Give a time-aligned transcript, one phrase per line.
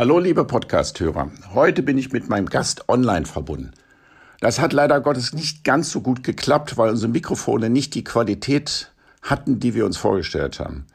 [0.00, 1.30] Hallo liebe Podcast-Hörer.
[1.52, 3.72] Heute bin ich mit meinem Gast online verbunden.
[4.40, 8.90] Das hat leider Gottes nicht ganz so gut geklappt, weil unsere Mikrofone nicht die Qualität
[9.20, 10.86] hatten, die wir uns vorgestellt haben.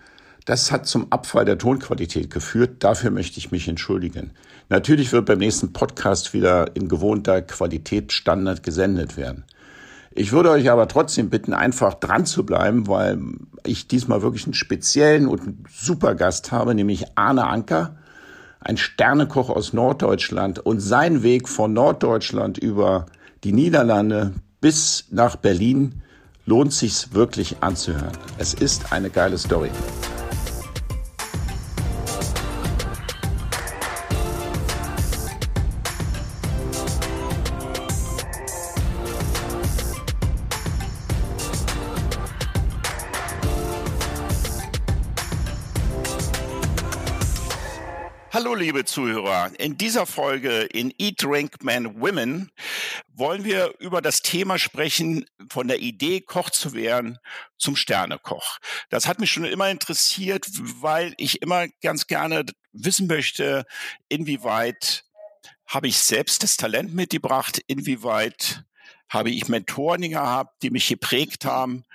[0.46, 2.83] Das hat zum Abfall der Tonqualität geführt.
[2.83, 4.31] Dafür möchte ich mich entschuldigen.
[4.70, 9.44] Natürlich wird beim nächsten Podcast wieder in gewohnter Qualitätsstandard gesendet werden.
[10.15, 13.19] Ich würde euch aber trotzdem bitten, einfach dran zu bleiben, weil
[13.67, 17.98] ich diesmal wirklich einen speziellen und super Gast habe, nämlich Arne Anker,
[18.66, 23.05] ein Sternekoch aus Norddeutschland und sein Weg von Norddeutschland über
[23.44, 26.02] die Niederlande bis nach Berlin
[26.48, 28.17] lohnt sich's wirklich anzuhören.
[28.39, 29.70] Es ist eine geile Story.
[48.75, 49.57] Liebe Zuhörer.
[49.57, 52.52] In dieser Folge in Eat, Drink, Man, Women
[53.08, 57.17] wollen wir über das Thema sprechen, von der Idee, Koch zu werden
[57.58, 58.59] zum Sternekoch.
[58.89, 60.45] Das hat mich schon immer interessiert,
[60.81, 63.66] weil ich immer ganz gerne wissen möchte,
[64.09, 65.05] inwieweit
[65.67, 68.66] habe ich selbst das Talent mitgebracht, inwieweit
[69.07, 71.85] habe ich Mentoren gehabt, die mich geprägt haben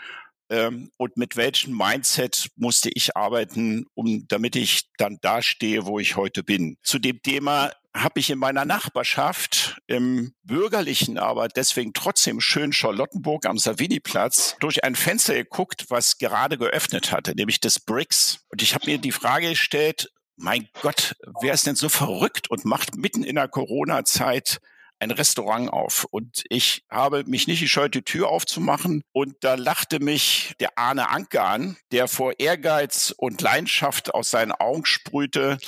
[0.50, 5.98] ähm, und mit welchem Mindset musste ich arbeiten, um damit ich dann da stehe, wo
[5.98, 6.76] ich heute bin.
[6.82, 13.46] Zu dem Thema habe ich in meiner Nachbarschaft im bürgerlichen, aber deswegen trotzdem schön Charlottenburg
[13.46, 18.40] am Savini-Platz durch ein Fenster geguckt, was gerade geöffnet hatte, nämlich das Bricks.
[18.48, 22.64] Und ich habe mir die Frage gestellt, mein Gott, wer ist denn so verrückt und
[22.64, 24.60] macht mitten in der Corona-Zeit
[25.00, 26.06] ein Restaurant auf.
[26.10, 29.02] Und ich habe mich nicht gescheut, die Tür aufzumachen.
[29.12, 34.52] Und da lachte mich der Arne Anke an, der vor Ehrgeiz und Leidenschaft aus seinen
[34.52, 35.58] Augen sprühte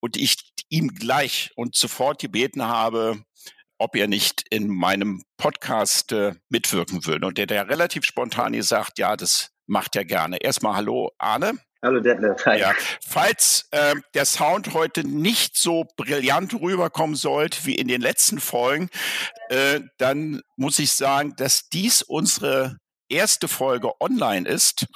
[0.00, 3.22] und ich ihm gleich und sofort gebeten habe,
[3.78, 7.26] ob er nicht in meinem Podcast äh, mitwirken würde.
[7.26, 10.36] Und der, der relativ spontan gesagt, ja, das macht er gerne.
[10.36, 11.58] Erstmal hallo, Arne.
[11.84, 12.46] Hallo Detlef.
[12.46, 12.60] Hi.
[12.60, 18.38] Ja, falls äh, der Sound heute nicht so brillant rüberkommen sollte wie in den letzten
[18.38, 18.88] Folgen,
[19.48, 22.76] äh, dann muss ich sagen, dass dies unsere
[23.08, 24.86] erste Folge online ist.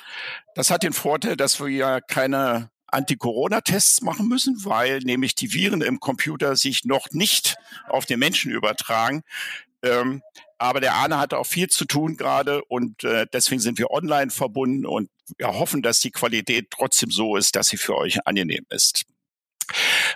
[0.55, 5.83] Das hat den Vorteil, dass wir ja keine Anti-Corona-Tests machen müssen, weil nämlich die Viren
[5.83, 7.57] im Computer sich noch nicht
[7.89, 9.23] auf den Menschen übertragen.
[9.87, 10.23] Ähm,
[10.59, 14.31] aber der Arne hat auch viel zu tun gerade und äh, deswegen sind wir online
[14.31, 18.65] verbunden und wir hoffen, dass die Qualität trotzdem so ist, dass sie für euch angenehm
[18.71, 19.05] ist.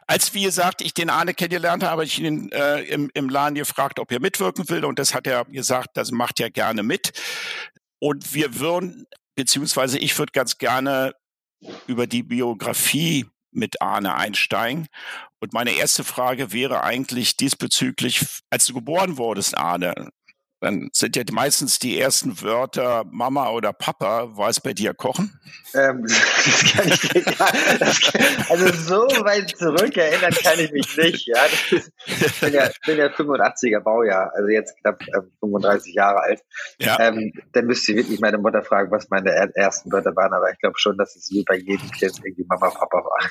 [0.06, 3.56] Als, wie gesagt, ich den Arne kennengelernt habe, habe ich ihn äh, im, im Laden
[3.56, 4.84] gefragt, ob er mitwirken will.
[4.84, 7.12] Und das hat er gesagt, das macht er gerne mit.
[7.98, 11.14] Und wir würden, beziehungsweise ich würde ganz gerne
[11.86, 14.86] über die Biografie mit Arne einsteigen.
[15.40, 20.10] Und meine erste Frage wäre eigentlich diesbezüglich, als du geboren wurdest, Arne,
[20.60, 24.36] dann sind ja meistens die ersten Wörter Mama oder Papa.
[24.36, 25.40] War es bei dir Kochen?
[25.74, 30.96] Ähm, das kann ich dir gar, kann, Also so weit zurück erinnern kann ich mich
[30.96, 31.26] nicht.
[31.26, 36.20] Ja, ist, ich bin ja, bin ja 85er Baujahr, also jetzt knapp äh, 35 Jahre
[36.20, 36.42] alt.
[36.78, 36.98] Ja.
[37.00, 40.32] Ähm, dann müsste ich wirklich meine Mutter fragen, was meine ersten Wörter waren.
[40.34, 43.30] Aber ich glaube schon, dass es wie bei jedem Kind irgendwie Mama, Papa war.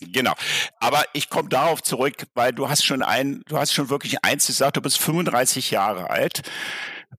[0.00, 0.34] Genau.
[0.78, 4.46] Aber ich komme darauf zurück, weil du hast schon ein, du hast schon wirklich eins
[4.46, 6.42] gesagt, du bist 35 Jahre alt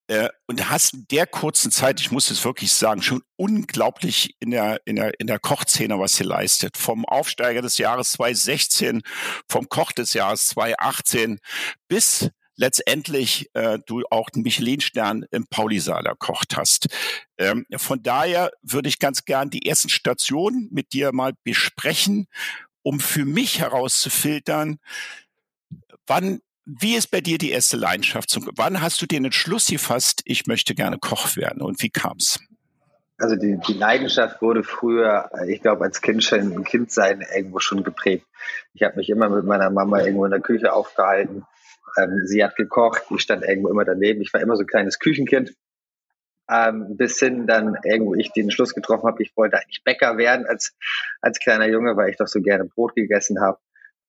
[0.08, 4.52] äh, und hast in der kurzen Zeit, ich muss es wirklich sagen, schon unglaublich in
[4.52, 6.78] der, in der, in der Kochszene was sie leistet.
[6.78, 9.02] Vom Aufsteiger des Jahres 2016,
[9.48, 11.40] vom Koch des Jahres 2018
[11.88, 16.88] bis letztendlich äh, du auch den Michelin-Stern im Paulisaal erkocht hast.
[17.38, 22.28] Ähm, von daher würde ich ganz gern die ersten Stationen mit dir mal besprechen
[22.84, 24.80] um für mich herauszufiltern,
[26.08, 28.30] wann, wie ist bei dir die erste Leidenschaft?
[28.30, 32.40] Zum, wann hast du den Entschluss gefasst, ich möchte gerne Koch werden und wie kam's?
[33.18, 37.84] Also die, die Leidenschaft wurde früher, ich glaube, als Kind schon, ein Kindsein irgendwo schon
[37.84, 38.26] geprägt.
[38.74, 41.46] Ich habe mich immer mit meiner Mama irgendwo in der Küche aufgehalten.
[42.00, 44.22] Ähm, sie hat gekocht, ich stand irgendwo immer daneben.
[44.22, 45.54] Ich war immer so ein kleines Küchenkind
[46.52, 50.46] ähm, bis hin dann irgendwo ich den Schluss getroffen habe, ich wollte eigentlich Bäcker werden
[50.46, 50.76] als,
[51.22, 53.58] als kleiner Junge, weil ich doch so gerne Brot gegessen habe.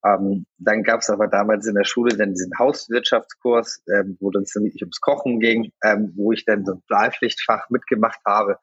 [0.05, 4.45] Ähm, dann gab es aber damals in der Schule dann diesen Hauswirtschaftskurs, ähm, wo dann
[4.55, 8.59] ums Kochen ging, ähm, wo ich dann so ein Bleipflichtfach mitgemacht habe,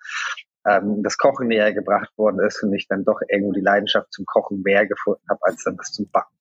[0.67, 4.25] ähm, das Kochen näher gebracht worden ist und ich dann doch irgendwo die Leidenschaft zum
[4.25, 6.38] Kochen mehr gefunden habe als dann das zum Backen.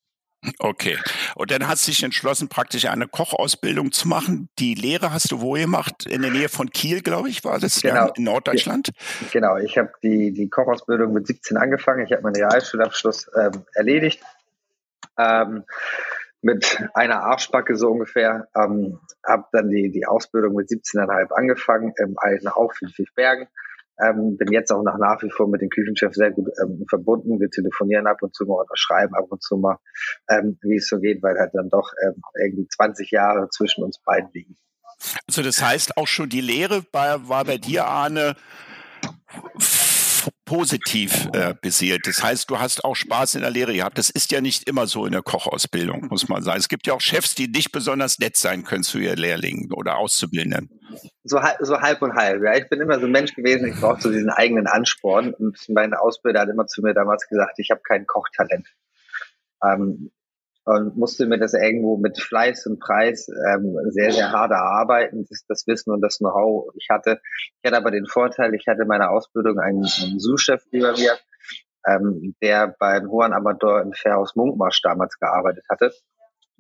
[0.59, 0.99] Okay.
[1.35, 4.49] Und dann hast du dich entschlossen, praktisch eine Kochausbildung zu machen.
[4.59, 6.07] Die Lehre hast du wo gemacht?
[6.07, 8.13] In der Nähe von Kiel, glaube ich, war das genau.
[8.17, 8.91] in Norddeutschland?
[9.33, 12.05] Genau, ich habe die, die Kochausbildung mit 17 angefangen.
[12.05, 14.23] Ich habe meinen Realschulabschluss ähm, erledigt.
[15.19, 15.65] Ähm,
[16.41, 18.49] mit einer Arschbacke so ungefähr.
[18.55, 23.49] Ähm, habe dann die, die Ausbildung mit 17,5 angefangen im alten Auf in Fischbergen.
[24.01, 27.41] Ähm, bin jetzt auch noch nach wie vor mit dem Küchenchef sehr gut ähm, verbunden.
[27.41, 29.79] Wir telefonieren ab und zu mal oder schreiben ab und zu mal,
[30.31, 34.01] ähm, wie es so geht, weil halt dann doch ähm, irgendwie 20 Jahre zwischen uns
[34.05, 34.57] beiden liegen.
[35.27, 38.35] Also das heißt auch schon die Lehre war, war bei dir, Arne,
[40.49, 42.07] positiv äh, besiert.
[42.07, 43.99] Das heißt, du hast auch Spaß in der Lehre gehabt.
[43.99, 46.59] Das ist ja nicht immer so in der Kochausbildung, muss man sagen.
[46.59, 49.99] Es gibt ja auch Chefs, die nicht besonders nett sein können zu ihren Lehrlingen oder
[49.99, 50.71] Auszubildenden.
[51.23, 52.43] So, so halb und halb.
[52.43, 55.35] Ja, ich bin immer so ein Mensch gewesen, ich brauche so diesen eigenen Ansporn.
[55.35, 58.67] Und mein Ausbilder hat immer zu mir damals gesagt, ich habe kein Kochtalent.
[59.63, 60.11] Ähm,
[60.69, 65.45] und musste mir das irgendwo mit Fleiß und Preis ähm, sehr, sehr hart erarbeiten, das,
[65.49, 67.21] das Wissen und das Know-how ich hatte.
[67.63, 71.17] Ich hatte aber den Vorteil, ich hatte in meiner Ausbildung einen, einen Sous-Chef über mir,
[71.87, 75.93] ähm, der beim Juan Amador in Fairhaus Munkmarsch damals gearbeitet hatte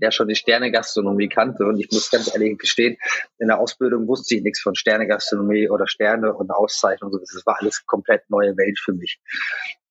[0.00, 1.64] der schon die Sterne-Gastronomie kannte.
[1.64, 2.96] Und ich muss ganz ehrlich gestehen,
[3.38, 7.18] in der Ausbildung wusste ich nichts von Sterne-Gastronomie oder Sterne und Auszeichnungen.
[7.20, 9.20] Das war alles komplett neue Welt für mich.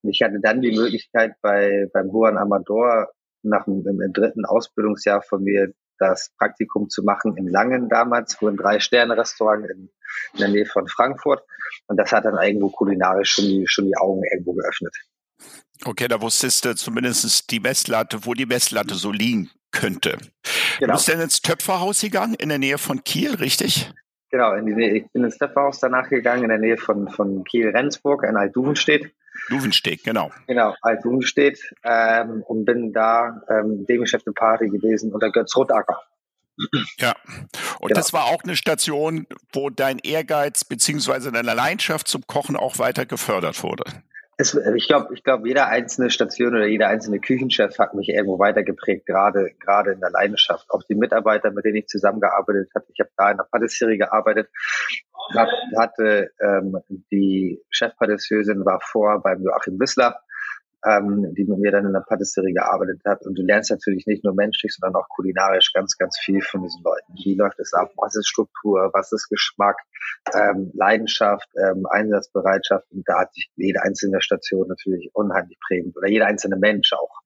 [0.02, 3.10] Und ich hatte dann die Möglichkeit bei, beim Juan Amador
[3.50, 3.84] nach dem,
[4.14, 9.90] dritten Ausbildungsjahr von mir das Praktikum zu machen in Langen damals, wo ein Drei-Sterne-Restaurant in,
[10.34, 11.44] in, der Nähe von Frankfurt.
[11.88, 14.96] Und das hat dann irgendwo kulinarisch schon die, schon die Augen irgendwo geöffnet.
[15.86, 20.18] Okay, da wusstest du zumindest die Messlatte, wo die Messlatte so liegen könnte.
[20.80, 20.94] Genau.
[20.94, 23.92] Du bist dann ins Töpferhaus gegangen, in der Nähe von Kiel, richtig?
[24.30, 27.44] Genau, in die Nähe, ich bin ins Töpferhaus danach gegangen, in der Nähe von, von
[27.44, 29.12] Kiel-Rendsburg, in Alt-Duvenstedt.
[29.50, 30.32] Duvenstedt, genau.
[30.48, 36.02] Genau, Alt-Duvenstedt ähm, und bin da ähm, Chef der Party gewesen unter Götz Rotacker.
[36.98, 37.14] Ja,
[37.80, 38.00] und genau.
[38.00, 43.06] das war auch eine Station, wo dein Ehrgeiz beziehungsweise deine Leidenschaft zum Kochen auch weiter
[43.06, 43.84] gefördert wurde.
[44.40, 48.38] Es, ich glaube, ich glaube, jede einzelne Station oder jeder einzelne Küchenchef hat mich irgendwo
[48.38, 50.70] weitergeprägt, gerade gerade in der Leidenschaft.
[50.70, 52.86] Auch die Mitarbeiter, mit denen ich zusammengearbeitet habe.
[52.94, 54.50] Ich habe da in der Patisserie gearbeitet,
[55.34, 56.78] hab, hatte ähm,
[57.12, 60.20] die Chefpatisseurin war vor beim Joachim Wissler
[60.86, 63.26] ähm, die mit mir dann in der Patisserie gearbeitet hat.
[63.26, 66.84] Und du lernst natürlich nicht nur menschlich, sondern auch kulinarisch ganz, ganz viel von diesen
[66.84, 67.14] Leuten.
[67.24, 67.92] Wie läuft es ab?
[67.98, 68.92] Was ist Struktur?
[68.94, 69.78] Was ist Geschmack?
[70.34, 72.86] Ähm, Leidenschaft, ähm, Einsatzbereitschaft.
[72.92, 77.22] Und da hat sich jede einzelne Station natürlich unheimlich prägend oder jeder einzelne Mensch auch.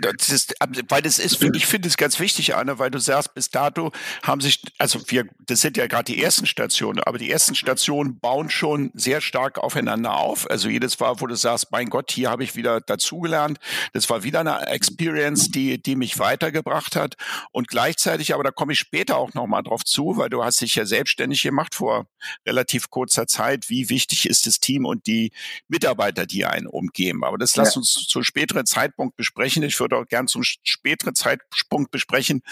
[0.00, 0.54] Das ist,
[0.88, 4.40] weil das ist, ich finde es ganz wichtig, Anne, weil du sagst, bis dato haben
[4.40, 8.50] sich, also wir, das sind ja gerade die ersten Stationen, aber die ersten Stationen bauen
[8.50, 10.50] schon sehr stark aufeinander auf.
[10.50, 13.58] Also jedes Mal, wo du sagst, mein Gott, hier habe ich wieder dazugelernt.
[13.92, 17.16] Das war wieder eine Experience, die, die mich weitergebracht hat.
[17.50, 20.74] Und gleichzeitig, aber da komme ich später auch nochmal drauf zu, weil du hast dich
[20.74, 22.06] ja selbstständig gemacht vor
[22.46, 23.68] relativ kurzer Zeit.
[23.68, 25.32] Wie wichtig ist das Team und die
[25.68, 27.24] Mitarbeiter, die einen umgeben?
[27.24, 29.62] Aber das lass uns zu späteren Zeitpunkt besprechen besprechen.
[29.62, 32.42] Ich würde auch gern zum späteren Zeitpunkt besprechen,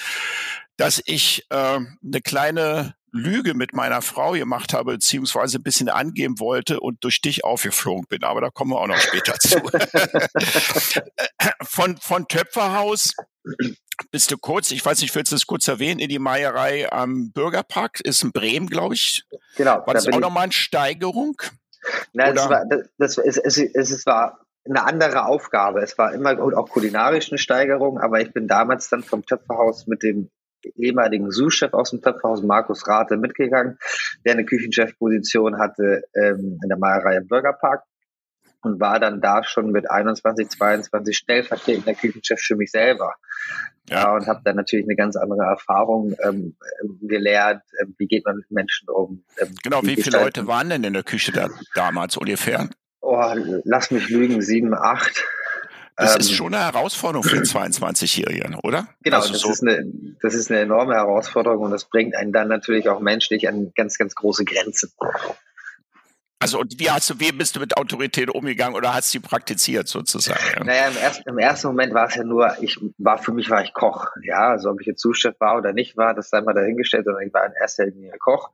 [0.77, 6.39] dass ich äh, eine kleine Lüge mit meiner Frau gemacht habe, beziehungsweise ein bisschen angeben
[6.39, 8.23] wollte und durch dich aufgeflogen bin.
[8.23, 9.59] Aber da kommen wir auch noch später zu.
[11.63, 13.15] von, von Töpferhaus
[14.13, 17.33] bist du kurz, ich weiß nicht, willst du es kurz erwähnen, in die Meierei am
[17.33, 19.25] Bürgerpark, ist in Bremen, glaube ich.
[19.57, 19.85] Genau.
[19.87, 21.43] War das da auch nochmal eine Steigerung?
[22.13, 25.81] Nein, das war, das, das, es, es, es war eine andere Aufgabe.
[25.81, 30.03] Es war immer auch kulinarisch eine Steigerung, aber ich bin damals dann vom Töpferhaus mit
[30.03, 30.31] dem
[30.77, 33.79] ehemaligen Sous-Chef aus dem Töpferhaus, Markus Rate, mitgegangen,
[34.25, 37.84] der eine Küchenchefposition hatte ähm, in der Malerei im Bürgerpark
[38.63, 43.15] und war dann da schon mit 21, 22 stellvertretender Küchenchef für mich selber.
[43.89, 46.56] Ja, ja und habe dann natürlich eine ganz andere Erfahrung ähm,
[47.01, 49.25] gelernt, ähm, wie geht man mit Menschen um.
[49.39, 52.69] Ähm, genau, wie, wie viele Leute waren denn in der Küche da damals ungefähr?
[53.01, 55.25] Oh, lass mich lügen, sieben, acht.
[55.97, 58.89] Das ähm, ist schon eine Herausforderung für 22-Jährigen, oder?
[59.03, 59.85] Genau, also das, so ist eine,
[60.23, 63.99] das ist eine enorme Herausforderung und das bringt einen dann natürlich auch menschlich an ganz,
[63.99, 64.91] ganz große Grenzen.
[66.43, 69.21] Also und wie hast du, wie bist du mit Autorität umgegangen oder hast du sie
[69.21, 70.41] praktiziert sozusagen?
[70.57, 70.65] Ja?
[70.65, 73.63] Naja, im ersten, im ersten Moment war es ja nur, ich war für mich war
[73.63, 74.07] ich Koch.
[74.23, 77.27] Ja, also ob ich jetzt Zustand war oder nicht war, das sei mal dahingestellt, sondern
[77.27, 78.49] ich war in erster Linie Koch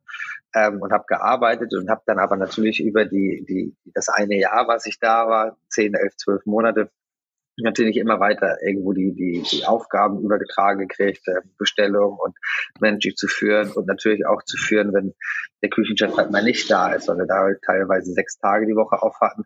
[0.56, 4.66] ähm, und habe gearbeitet und habe dann aber natürlich über die, die das eine Jahr,
[4.66, 6.90] was ich da war, zehn, elf, zwölf Monate,
[7.58, 12.34] natürlich immer weiter irgendwo die, die, die Aufgaben übergetragen gekriegt, äh, Bestellung und
[12.80, 15.14] Menschen zu führen und natürlich auch zu führen, wenn
[15.62, 18.76] der Küchenchef halt mal nicht da ist, weil wir da halt teilweise sechs Tage die
[18.76, 19.44] Woche aufhatten.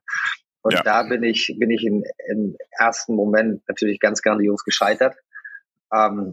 [0.62, 0.82] Und ja.
[0.82, 5.16] da bin ich, bin ich in, im ersten Moment natürlich ganz grandios gescheitert.
[5.92, 6.32] Ähm,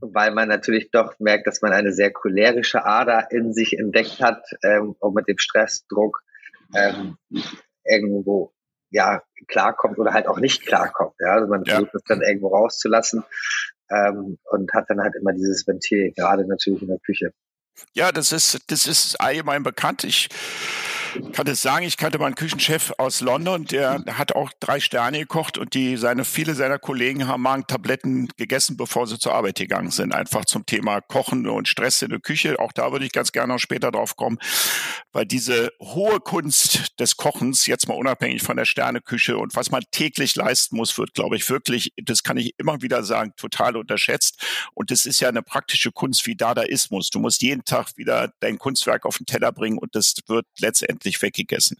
[0.00, 4.42] weil man natürlich doch merkt, dass man eine sehr cholerische Ader in sich entdeckt hat
[4.62, 6.22] ähm, und mit dem Stressdruck
[6.74, 7.16] ähm,
[7.84, 8.52] irgendwo
[8.90, 11.14] ja klarkommt oder halt auch nicht klarkommt.
[11.20, 11.34] Ja?
[11.34, 13.24] Also man versucht es dann irgendwo rauszulassen
[13.90, 17.32] ähm, und hat dann halt immer dieses Ventil, gerade natürlich in der Küche.
[17.92, 20.04] Ja, das ist, das ist allgemein bekannt.
[20.04, 20.28] Ich
[21.32, 25.20] kann es sagen, ich kannte mal einen Küchenchef aus London, der hat auch drei Sterne
[25.20, 29.90] gekocht und die seine, viele seiner Kollegen haben Magentabletten gegessen, bevor sie zur Arbeit gegangen
[29.90, 30.14] sind.
[30.14, 32.58] Einfach zum Thema Kochen und Stress in der Küche.
[32.58, 34.38] Auch da würde ich ganz gerne noch später drauf kommen,
[35.12, 39.82] weil diese hohe Kunst des Kochens, jetzt mal unabhängig von der Sterneküche und was man
[39.90, 44.44] täglich leisten muss, wird, glaube ich, wirklich, das kann ich immer wieder sagen, total unterschätzt.
[44.74, 47.10] Und das ist ja eine praktische Kunst wie Dadaismus.
[47.10, 50.97] Du musst jeden Tag wieder dein Kunstwerk auf den Teller bringen und das wird letztendlich
[50.98, 51.78] endlich weggegessen.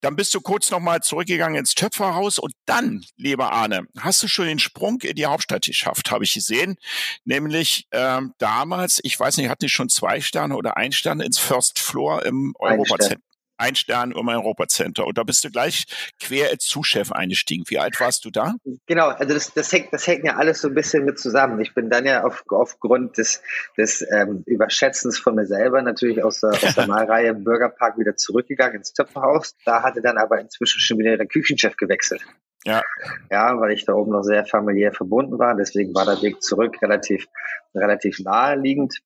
[0.00, 4.46] Dann bist du kurz nochmal zurückgegangen ins Töpferhaus und dann, lieber Arne, hast du schon
[4.46, 6.76] den Sprung in die Hauptstadt geschafft, habe ich gesehen.
[7.24, 11.38] Nämlich ähm, damals, ich weiß nicht, hatten die schon zwei Sterne oder ein Stern ins
[11.38, 13.22] First Floor im Europazentrum
[13.56, 15.06] ein Stern im Europacenter.
[15.06, 15.84] Und da bist du gleich
[16.20, 17.64] quer als Zuschef eingestiegen.
[17.68, 18.54] Wie alt warst du da?
[18.86, 21.60] Genau, also das, das, hängt, das hängt ja alles so ein bisschen mit zusammen.
[21.60, 23.42] Ich bin dann ja auf, aufgrund des,
[23.76, 28.16] des ähm, Überschätzens von mir selber natürlich aus der, aus der Malreihe im Bürgerpark wieder
[28.16, 29.54] zurückgegangen ins Töpferhaus.
[29.64, 32.22] Da hatte dann aber inzwischen schon wieder der Küchenchef gewechselt.
[32.64, 32.82] Ja.
[33.30, 35.54] Ja, weil ich da oben noch sehr familiär verbunden war.
[35.54, 37.26] Deswegen war der Weg zurück relativ,
[37.74, 39.00] relativ naheliegend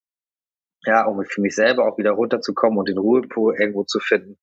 [0.85, 4.38] ja, um für mich selber auch wieder runterzukommen und den Ruhepol irgendwo zu finden.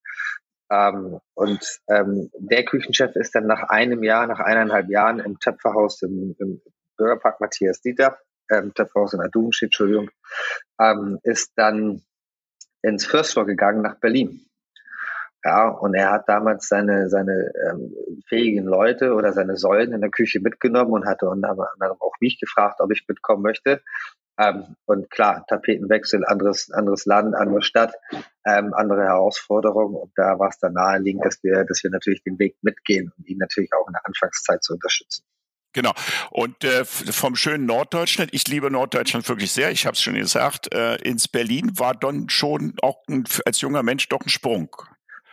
[0.70, 6.02] Ähm, und ähm, der Küchenchef ist dann nach einem Jahr, nach eineinhalb Jahren im Töpferhaus
[6.02, 6.62] im, im
[6.98, 8.18] Bürgerpark Matthias Dieter,
[8.52, 10.10] ähm, Töpferhaus in Adumschied, Entschuldigung,
[10.80, 12.02] ähm, ist dann
[12.82, 14.42] ins First Floor gegangen nach Berlin.
[15.44, 17.96] Ja, und er hat damals seine, seine ähm,
[18.28, 22.40] fähigen Leute oder seine Säulen in der Küche mitgenommen und hatte unter anderem auch mich
[22.40, 23.84] gefragt, ob ich mitkommen möchte.
[24.38, 27.94] Ähm, und klar, Tapetenwechsel, anderes, anderes Land, andere Stadt,
[28.46, 29.96] ähm, andere Herausforderungen.
[29.96, 33.28] Und da war es dann naheliegend, dass wir, dass wir natürlich den Weg mitgehen und
[33.28, 35.24] ihn natürlich auch in der Anfangszeit zu unterstützen.
[35.76, 35.92] Genau.
[36.32, 40.74] Und äh, vom schönen Norddeutschland, ich liebe Norddeutschland wirklich sehr, ich habe es schon gesagt,
[40.74, 44.70] äh, ins Berlin war dann schon auch ein, als junger Mensch doch ein Sprung.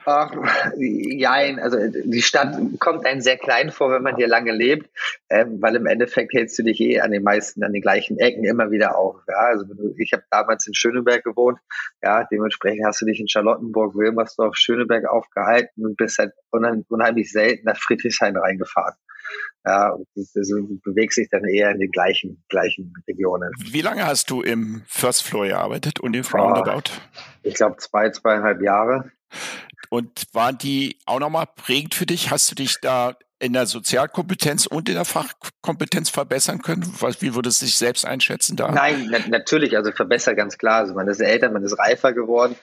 [0.04, 0.32] Ach,
[0.76, 4.90] jein, also die Stadt kommt einem sehr klein vor, wenn man hier lange lebt,
[5.30, 8.44] ähm, weil im Endeffekt hältst du dich eh an den meisten, an den gleichen Ecken
[8.44, 9.16] immer wieder auf.
[9.28, 9.35] Ja?
[9.35, 9.64] Also
[9.97, 11.59] ich habe damals in Schöneberg gewohnt,
[12.02, 17.66] ja, dementsprechend hast du dich in Charlottenburg, Wilmersdorf, Schöneberg aufgehalten und bist halt unheimlich selten
[17.66, 18.94] nach Friedrichshain reingefahren.
[19.64, 23.52] Ja, und du bewegst dich dann eher in den gleichen, gleichen Regionen.
[23.59, 26.90] Wie lange hast du im First Floor gearbeitet und im Roundabout?
[27.44, 29.12] Ich glaube zwei, zweieinhalb Jahre.
[29.90, 32.30] Und waren die auch nochmal prägend für dich?
[32.30, 36.82] Hast du dich da in der Sozialkompetenz und in der Fachkompetenz verbessern können?
[37.20, 38.70] Wie würde es sich selbst einschätzen da?
[38.70, 40.80] Nein, na natürlich, also verbessert ganz klar.
[40.80, 42.56] Also man ist älter, man ist reifer geworden.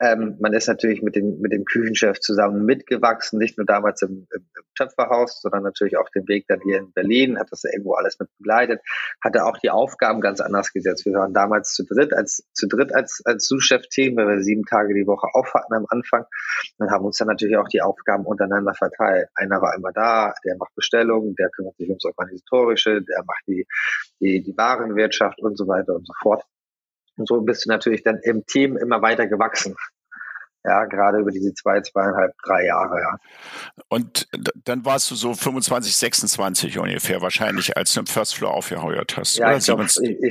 [0.00, 4.28] Ähm, man ist natürlich mit dem, mit dem Küchenchef zusammen mitgewachsen, nicht nur damals im,
[4.32, 7.94] im, im Töpferhaus, sondern natürlich auch den Weg dann hier in Berlin, hat das irgendwo
[7.94, 8.80] alles mit begleitet,
[9.20, 11.04] hatte auch die Aufgaben ganz anders gesetzt.
[11.04, 14.94] Wir waren damals zu dritt als, zu dritt als, als Sous-Chef-Team, weil wir sieben Tage
[14.94, 16.24] die Woche auf hatten am Anfang
[16.78, 19.28] und haben uns dann natürlich auch die Aufgaben untereinander verteilt.
[19.34, 23.66] Einer war immer da, der macht Bestellungen, der kümmert sich ums Organisatorische, der macht die,
[24.20, 26.44] die, die Warenwirtschaft und so weiter und so fort.
[27.18, 29.76] Und so bist du natürlich dann im Team immer weiter gewachsen.
[30.64, 33.16] Ja, gerade über diese zwei, zweieinhalb, drei Jahre, ja.
[33.88, 34.28] Und
[34.64, 39.38] dann warst du so 25, 26 ungefähr wahrscheinlich, als du im First Floor aufgeheuert hast.
[39.38, 39.56] Ja, oder?
[39.56, 39.86] ich glaube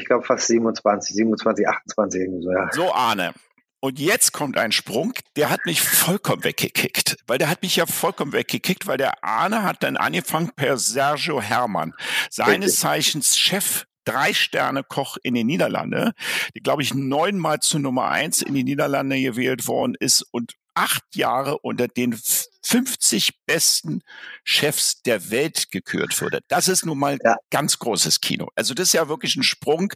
[0.06, 2.70] glaub fast 27, 27, 28 irgendwie so, ja.
[2.72, 3.34] So, Arne.
[3.80, 7.86] Und jetzt kommt ein Sprung, der hat mich vollkommen weggekickt, weil der hat mich ja
[7.86, 11.94] vollkommen weggekickt, weil der Arne hat dann angefangen per Sergio Hermann,
[12.30, 16.14] seines Zeichens Chef Drei-Sterne-Koch in den Niederlande,
[16.56, 21.16] die, glaube ich, neunmal zu Nummer eins in die Niederlande gewählt worden ist und acht
[21.16, 22.16] Jahre unter den
[22.64, 24.02] 50 besten
[24.44, 26.40] Chefs der Welt gekürt wurde.
[26.48, 27.36] Das ist nun mal ja.
[27.50, 28.50] ganz großes Kino.
[28.56, 29.92] Also das ist ja wirklich ein Sprung.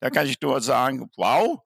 [0.00, 1.60] Da kann ich nur sagen, wow.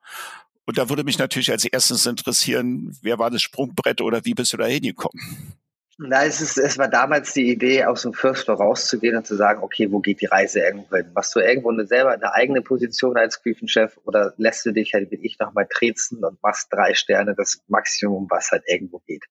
[0.66, 4.52] Und da würde mich natürlich als erstes interessieren, wer war das Sprungbrett oder wie bist
[4.52, 5.54] du da hingekommen?
[6.02, 9.37] Na, es, ist, es war damals die Idee, aus dem First Floor rauszugehen und zu
[9.37, 11.12] sagen, okay, wo geht die Reise irgendwo hin?
[11.14, 15.11] Machst du irgendwo eine, selber eine eigene Position als Küchenchef oder lässt du dich halt
[15.11, 19.26] wie ich nochmal trezen und machst drei Sterne, das Maximum, was halt irgendwo geht?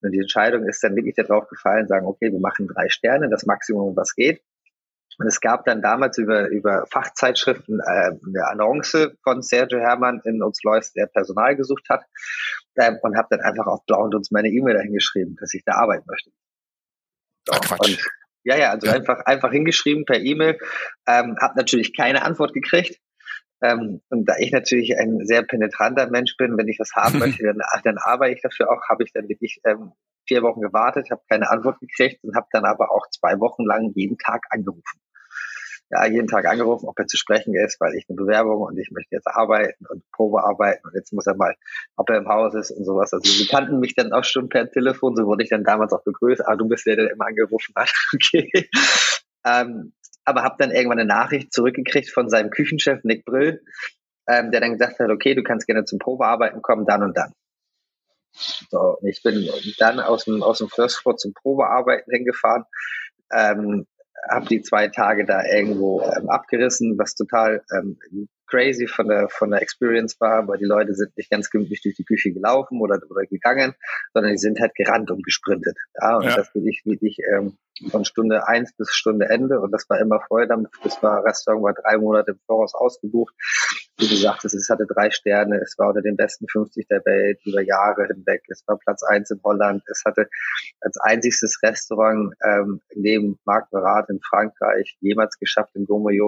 [0.00, 3.44] Und die Entscheidung ist dann wirklich darauf gefallen, sagen, okay, wir machen drei Sterne, das
[3.44, 4.40] Maximum, was geht.
[5.18, 10.42] Und es gab dann damals über, über Fachzeitschriften äh, eine Annonce von Sergio Hermann in
[10.42, 12.04] uns Lois, der Personal gesucht hat.
[13.02, 15.72] Und habe dann einfach auf Blau und uns meine E-Mail dahin geschrieben, dass ich da
[15.72, 16.30] arbeiten möchte.
[17.46, 17.88] So, Ach, Quatsch.
[17.88, 18.08] Und,
[18.44, 18.94] ja, ja, also ja.
[18.94, 20.58] einfach einfach hingeschrieben per E-Mail.
[21.06, 23.00] Ähm, habe natürlich keine Antwort gekriegt.
[23.60, 27.42] Ähm, und da ich natürlich ein sehr penetranter Mensch bin, wenn ich was haben möchte,
[27.42, 29.92] dann, dann arbeite ich dafür auch, habe ich dann wirklich ähm,
[30.26, 33.92] vier Wochen gewartet, habe keine Antwort gekriegt und habe dann aber auch zwei Wochen lang
[33.94, 35.00] jeden Tag angerufen.
[35.90, 38.90] Ja, jeden Tag angerufen, ob er zu sprechen ist, weil ich eine Bewerbung und ich
[38.90, 41.54] möchte jetzt arbeiten und Probe arbeiten und jetzt muss er mal,
[41.96, 43.12] ob er im Haus ist und sowas.
[43.14, 46.04] Also sie kannten mich dann auch schon per Telefon, so wurde ich dann damals auch
[46.04, 46.46] begrüßt.
[46.46, 47.90] Ah, du bist der, der immer angerufen hat.
[48.14, 48.68] Okay.
[49.44, 49.92] Ähm,
[50.24, 53.62] aber habe dann irgendwann eine Nachricht zurückgekriegt von seinem Küchenchef Nick Brill,
[54.28, 57.32] ähm, der dann gesagt hat, okay, du kannst gerne zum Probearbeiten kommen, dann und dann.
[58.70, 62.64] So, ich bin dann aus dem, aus dem First Floor zum Probearbeiten hingefahren,
[63.32, 63.86] ähm,
[64.30, 67.98] habe die zwei Tage da irgendwo ähm, abgerissen, was total ähm,
[68.48, 71.96] crazy von der von der Experience war, weil die Leute sind nicht ganz gemütlich durch
[71.96, 73.74] die Küche gelaufen oder oder gegangen,
[74.12, 75.76] sondern die sind halt gerannt und gesprintet.
[76.00, 76.36] Ja, und ja.
[76.36, 77.58] das will ich wirklich ähm,
[77.90, 80.48] von Stunde eins bis Stunde Ende und das war immer voll.
[80.82, 83.34] Das war Restaurant war drei Monate im Voraus ausgebucht.
[83.98, 87.60] Wie gesagt, es hatte drei Sterne, es war unter den besten 50 der Welt über
[87.62, 88.42] Jahre hinweg.
[88.48, 89.82] Es war Platz eins in Holland.
[89.90, 90.28] Es hatte
[90.80, 96.20] als einziges Restaurant ähm, neben Marc Berat in Frankreich jemals geschafft, in Gourmet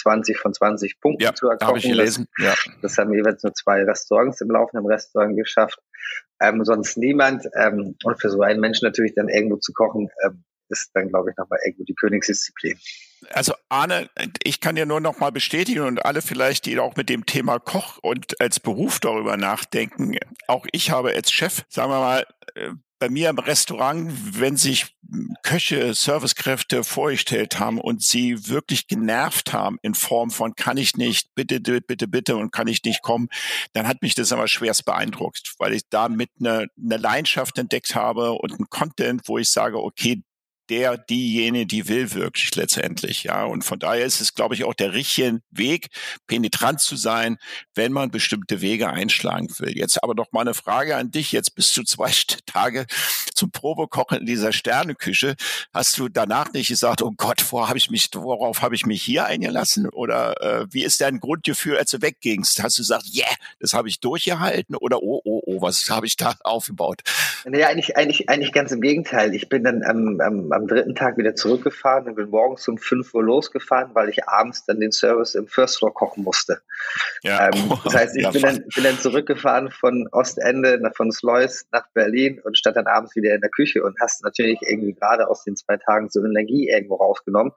[0.00, 1.68] 20 von 20 Punkten ja, zu erkochen.
[1.68, 2.28] Habe ich gelesen.
[2.38, 2.72] Das, ja.
[2.80, 5.78] das haben jeweils nur zwei Restaurants im laufenden Restaurant geschafft.
[6.40, 7.46] Ähm, sonst niemand.
[7.54, 11.30] Ähm, und für so einen Menschen natürlich dann irgendwo zu kochen, ähm, ist dann, glaube
[11.30, 12.78] ich, nochmal irgendwo die Königsdisziplin.
[13.30, 14.10] Also Arne,
[14.42, 17.58] ich kann dir nur noch mal bestätigen und alle vielleicht, die auch mit dem Thema
[17.58, 20.16] Koch und als Beruf darüber nachdenken,
[20.48, 22.70] auch ich habe als Chef, sagen wir mal, äh,
[23.02, 24.96] bei mir im Restaurant, wenn sich
[25.42, 31.34] Köche, Servicekräfte vorgestellt haben und sie wirklich genervt haben in Form von kann ich nicht,
[31.34, 33.28] bitte, bitte, bitte und kann ich nicht kommen,
[33.72, 38.34] dann hat mich das aber schwerst beeindruckt, weil ich damit eine, eine Leidenschaft entdeckt habe
[38.34, 40.22] und ein Content, wo ich sage, okay,
[40.72, 43.44] der, diejenige, die will wirklich letztendlich, ja.
[43.44, 45.88] Und von daher ist es, glaube ich, auch der richtige Weg,
[46.26, 47.36] penetrant zu sein,
[47.74, 49.76] wenn man bestimmte Wege einschlagen will.
[49.76, 51.30] Jetzt aber noch mal eine Frage an dich.
[51.30, 52.10] Jetzt bist du zwei
[52.46, 52.86] Tage
[53.34, 55.34] zum Probekochen in dieser Sterneküche.
[55.74, 59.02] Hast du danach nicht gesagt, oh Gott, worauf habe ich mich, worauf habe ich mich
[59.02, 59.90] hier eingelassen?
[59.90, 62.62] Oder äh, wie ist dein Grundgefühl, als du weggingst?
[62.62, 63.28] Hast du gesagt, yeah,
[63.60, 64.74] das habe ich durchgehalten?
[64.74, 67.02] Oder oh, oh, oh, was habe ich da aufgebaut?
[67.44, 69.34] Naja, eigentlich, eigentlich, eigentlich ganz im Gegenteil.
[69.34, 73.14] Ich bin dann am, am, am dritten Tag wieder zurückgefahren und bin morgens um 5
[73.14, 76.60] Uhr losgefahren, weil ich abends dann den Service im First Floor kochen musste.
[77.22, 77.46] Ja.
[77.46, 81.66] Ähm, das heißt, ich ja, bin, dann, bin dann zurückgefahren von Ostende, nach, von Sluis
[81.72, 85.28] nach Berlin und stand dann abends wieder in der Küche und hast natürlich irgendwie gerade
[85.28, 87.52] aus den zwei Tagen so Energie irgendwo rausgenommen.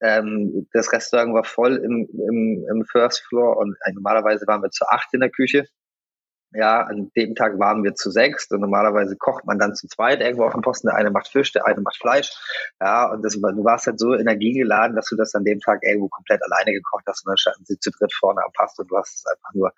[0.00, 4.70] Ähm, das Restaurant war voll im, im, im First Floor und äh, normalerweise waren wir
[4.70, 5.66] zu acht in der Küche.
[6.54, 10.20] Ja, an dem Tag waren wir zu sechs und normalerweise kocht man dann zu zweit
[10.20, 10.86] irgendwo auf dem Posten.
[10.86, 12.30] Der eine macht Fisch, der eine macht Fleisch.
[12.80, 16.08] Ja, und das, du warst halt so energiegeladen, dass du das an dem Tag irgendwo
[16.08, 18.96] komplett alleine gekocht hast und dann standen sie zu dritt vorne am Pass und du
[18.96, 19.72] hast es einfach nur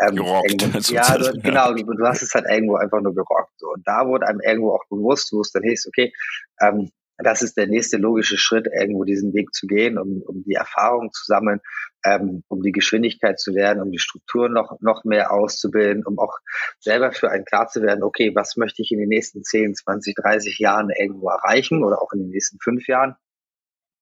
[0.00, 0.90] ähm, gerockt.
[0.94, 3.52] Ja, du, genau, du, du, hast es halt irgendwo einfach nur gerockt.
[3.58, 3.68] So.
[3.68, 6.12] Und da wurde einem irgendwo auch bewusst, wo es dann hieß, okay,
[6.60, 10.54] ähm, das ist der nächste logische Schritt, irgendwo diesen Weg zu gehen, um, um die
[10.54, 11.60] Erfahrung zu sammeln,
[12.04, 16.38] ähm, um die Geschwindigkeit zu lernen, um die Struktur noch, noch mehr auszubilden, um auch
[16.80, 20.16] selber für einen klar zu werden, okay, was möchte ich in den nächsten 10, 20,
[20.16, 23.16] 30 Jahren irgendwo erreichen oder auch in den nächsten fünf Jahren.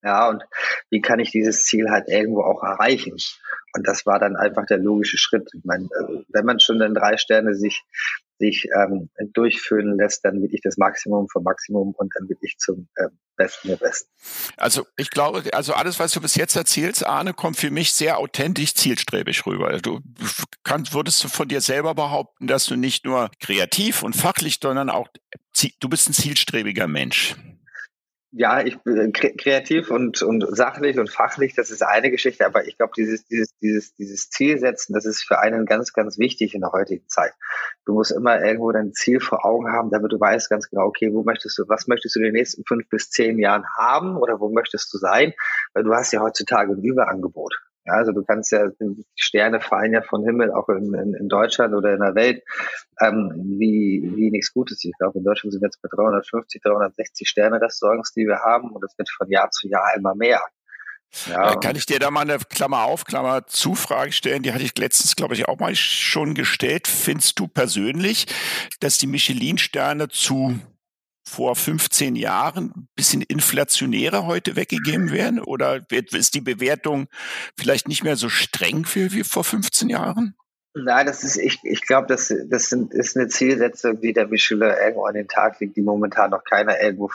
[0.02, 0.42] Ja, und
[0.90, 3.16] wie kann ich dieses Ziel halt irgendwo auch erreichen?
[3.74, 5.48] Und das war dann einfach der logische Schritt.
[5.54, 7.84] Ich meine, äh, wenn man schon in drei Sterne sich
[8.42, 13.06] sich ähm, durchführen lässt, dann wirklich das Maximum vom Maximum und dann wirklich zum äh,
[13.36, 14.10] Besten der Besten.
[14.56, 18.18] Also ich glaube, also alles, was du bis jetzt erzählst, Arne, kommt für mich sehr
[18.18, 19.78] authentisch, zielstrebig rüber.
[19.78, 20.00] Du
[20.64, 24.90] kannst, würdest du von dir selber behaupten, dass du nicht nur kreativ und fachlich, sondern
[24.90, 25.08] auch,
[25.80, 27.36] du bist ein zielstrebiger Mensch.
[28.34, 32.78] Ja, ich bin kreativ und, und sachlich und fachlich, das ist eine Geschichte, aber ich
[32.78, 36.62] glaube, dieses, dieses, dieses, dieses Ziel setzen, das ist für einen ganz, ganz wichtig in
[36.62, 37.34] der heutigen Zeit.
[37.84, 41.12] Du musst immer irgendwo dein Ziel vor Augen haben, damit du weißt ganz genau, okay,
[41.12, 44.40] wo möchtest du, was möchtest du in den nächsten fünf bis zehn Jahren haben oder
[44.40, 45.34] wo möchtest du sein?
[45.74, 47.54] Weil du hast ja heutzutage ein Überangebot.
[47.84, 51.28] Ja, also du kannst ja, die Sterne fallen ja von Himmel, auch in, in, in
[51.28, 52.44] Deutschland oder in der Welt,
[53.00, 54.84] ähm, wie, wie nichts Gutes.
[54.84, 58.84] Ich glaube, in Deutschland sind wir jetzt bei 350, 360 Sterne-Restaurants, die wir haben und
[58.84, 60.40] es wird von Jahr zu Jahr immer mehr.
[61.28, 61.52] Ja.
[61.52, 64.42] Äh, kann ich dir da mal eine Klammer auf, Klammer zu Frage stellen?
[64.42, 66.86] Die hatte ich letztens, glaube ich, auch mal schon gestellt.
[66.86, 68.26] Findest du persönlich,
[68.80, 70.58] dass die Michelin-Sterne zu
[71.24, 75.40] vor 15 Jahren ein bisschen inflationärer heute weggegeben werden?
[75.40, 77.08] Oder ist die Bewertung
[77.58, 80.34] vielleicht nicht mehr so streng wie, wie vor 15 Jahren?
[80.74, 84.74] Nein, das ist, ich, ich glaube, das, das sind, ist eine Zielsetzung, die der Michelin
[84.82, 87.10] irgendwo an den Tag legt, die momentan noch keiner irgendwo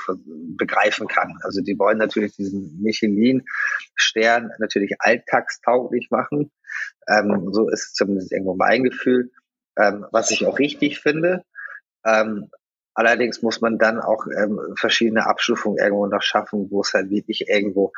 [0.57, 1.39] begreifen kann.
[1.41, 6.51] Also die wollen natürlich diesen Michelin-Stern natürlich alltagstauglich machen.
[7.07, 9.31] Ähm, so ist zumindest irgendwo mein Gefühl,
[9.75, 11.43] ähm, was ich auch richtig finde.
[12.05, 12.51] Ähm,
[12.97, 17.47] Allerdings muss man dann auch ähm, verschiedene Abstufungen irgendwo noch schaffen, wo es halt wirklich
[17.47, 17.93] irgendwo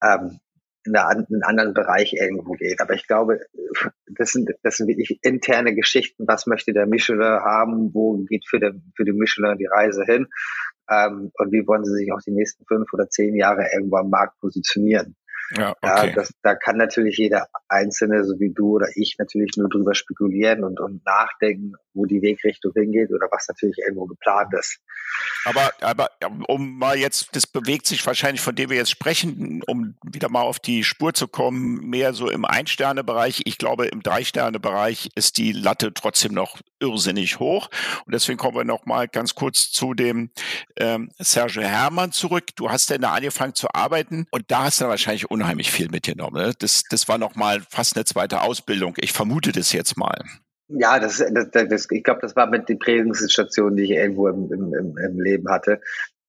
[0.00, 0.38] ähm,
[0.84, 2.80] in einen anderen Bereich irgendwo geht.
[2.80, 3.40] Aber ich glaube,
[4.06, 6.28] das sind, das sind wirklich interne Geschichten.
[6.28, 7.92] Was möchte der Michelin haben?
[7.94, 10.28] Wo geht für, den, für die Michelin die Reise hin?
[10.88, 14.10] Ähm, und wie wollen sie sich auch die nächsten fünf oder zehn Jahre irgendwo am
[14.10, 15.16] Markt positionieren?
[15.50, 16.08] Ja, okay.
[16.08, 19.94] ja das, da kann natürlich jeder Einzelne, so wie du oder ich, natürlich nur drüber
[19.94, 24.80] spekulieren und, und nachdenken, wo die Wegrichtung hingeht oder was natürlich irgendwo geplant ist.
[25.44, 26.10] Aber, aber
[26.48, 30.42] um mal jetzt, das bewegt sich wahrscheinlich, von dem wir jetzt sprechen, um wieder mal
[30.42, 33.42] auf die Spur zu kommen, mehr so im Ein-Sterne-Bereich.
[33.44, 37.68] Ich glaube, im Drei-Sterne-Bereich ist die Latte trotzdem noch irrsinnig hoch.
[38.04, 40.30] Und deswegen kommen wir noch mal ganz kurz zu dem
[40.76, 42.46] ähm, Sergio Hermann zurück.
[42.56, 46.42] Du hast ja da angefangen zu arbeiten und da hast du wahrscheinlich unheimlich viel mitgenommen.
[46.42, 46.52] Ne?
[46.58, 48.94] Das, das war noch mal fast eine zweite Ausbildung.
[48.98, 50.18] Ich vermute das jetzt mal.
[50.68, 54.50] Ja, das, das, das ich glaube, das war mit den Prägungsstationen, die ich irgendwo im,
[54.52, 55.80] im, im Leben hatte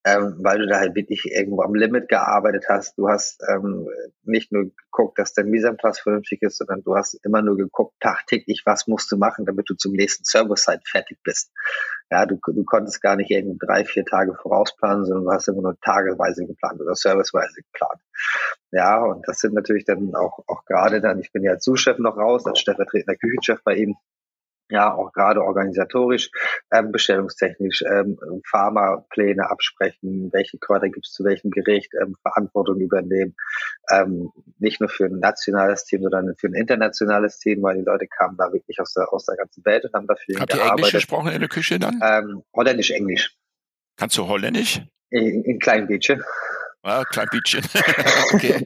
[0.05, 2.95] ähm, weil du da halt wirklich irgendwo am Limit gearbeitet hast.
[2.95, 3.87] Du hast ähm,
[4.23, 8.61] nicht nur geguckt, dass dein Misanpass vernünftig ist, sondern du hast immer nur geguckt, tagtäglich,
[8.65, 11.51] was musst du machen, damit du zum nächsten Server-Site fertig bist.
[12.11, 15.63] Ja, du, du konntest gar nicht irgendwie drei, vier Tage vorausplanen, sondern du hast immer
[15.63, 17.99] nur tageweise geplant oder serviceweise geplant.
[18.71, 21.97] Ja, und das sind natürlich dann auch, auch gerade dann, ich bin ja als Zuschef
[21.97, 23.95] noch raus, als stellvertretender Küchenchef bei ihm,
[24.69, 26.31] ja, auch gerade organisatorisch,
[26.71, 28.17] ähm, bestellungstechnisch, ähm,
[28.49, 33.35] Pharmapläne absprechen, welche Kräuter gibt es zu welchem Gericht, ähm, Verantwortung übernehmen,
[33.91, 38.07] ähm, nicht nur für ein nationales Team, sondern für ein internationales Team, weil die Leute
[38.07, 40.67] kamen da wirklich aus der, aus der ganzen Welt und haben dafür Habt gearbeitet.
[40.67, 41.99] ihr Englisch gesprochen in der Küche dann?
[42.03, 43.35] Ähm, Holländisch, Englisch.
[43.97, 44.81] Kannst du Holländisch?
[45.11, 46.23] In, in klein bisschen.
[46.81, 47.63] Ah, klein bisschen.
[48.33, 48.65] okay.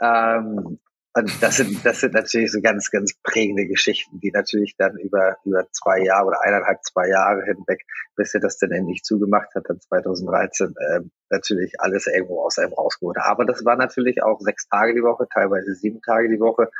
[0.00, 0.78] ähm,
[1.14, 5.36] und das sind, das sind natürlich so ganz, ganz prägende Geschichten, die natürlich dann über,
[5.44, 7.84] über zwei Jahre oder eineinhalb, zwei Jahre hinweg,
[8.16, 12.72] bis er das dann endlich zugemacht hat, dann 2013, äh, natürlich alles irgendwo aus einem
[12.72, 13.18] rausgeholt.
[13.18, 16.70] Aber das war natürlich auch sechs Tage die Woche, teilweise sieben Tage die Woche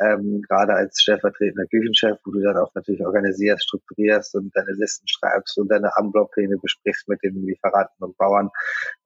[0.00, 5.06] ähm, gerade als stellvertretender Küchenchef, wo du dann auch natürlich organisierst, strukturierst und deine Listen
[5.08, 8.50] schreibst und deine Anbaupläne besprichst mit den Lieferanten und Bauern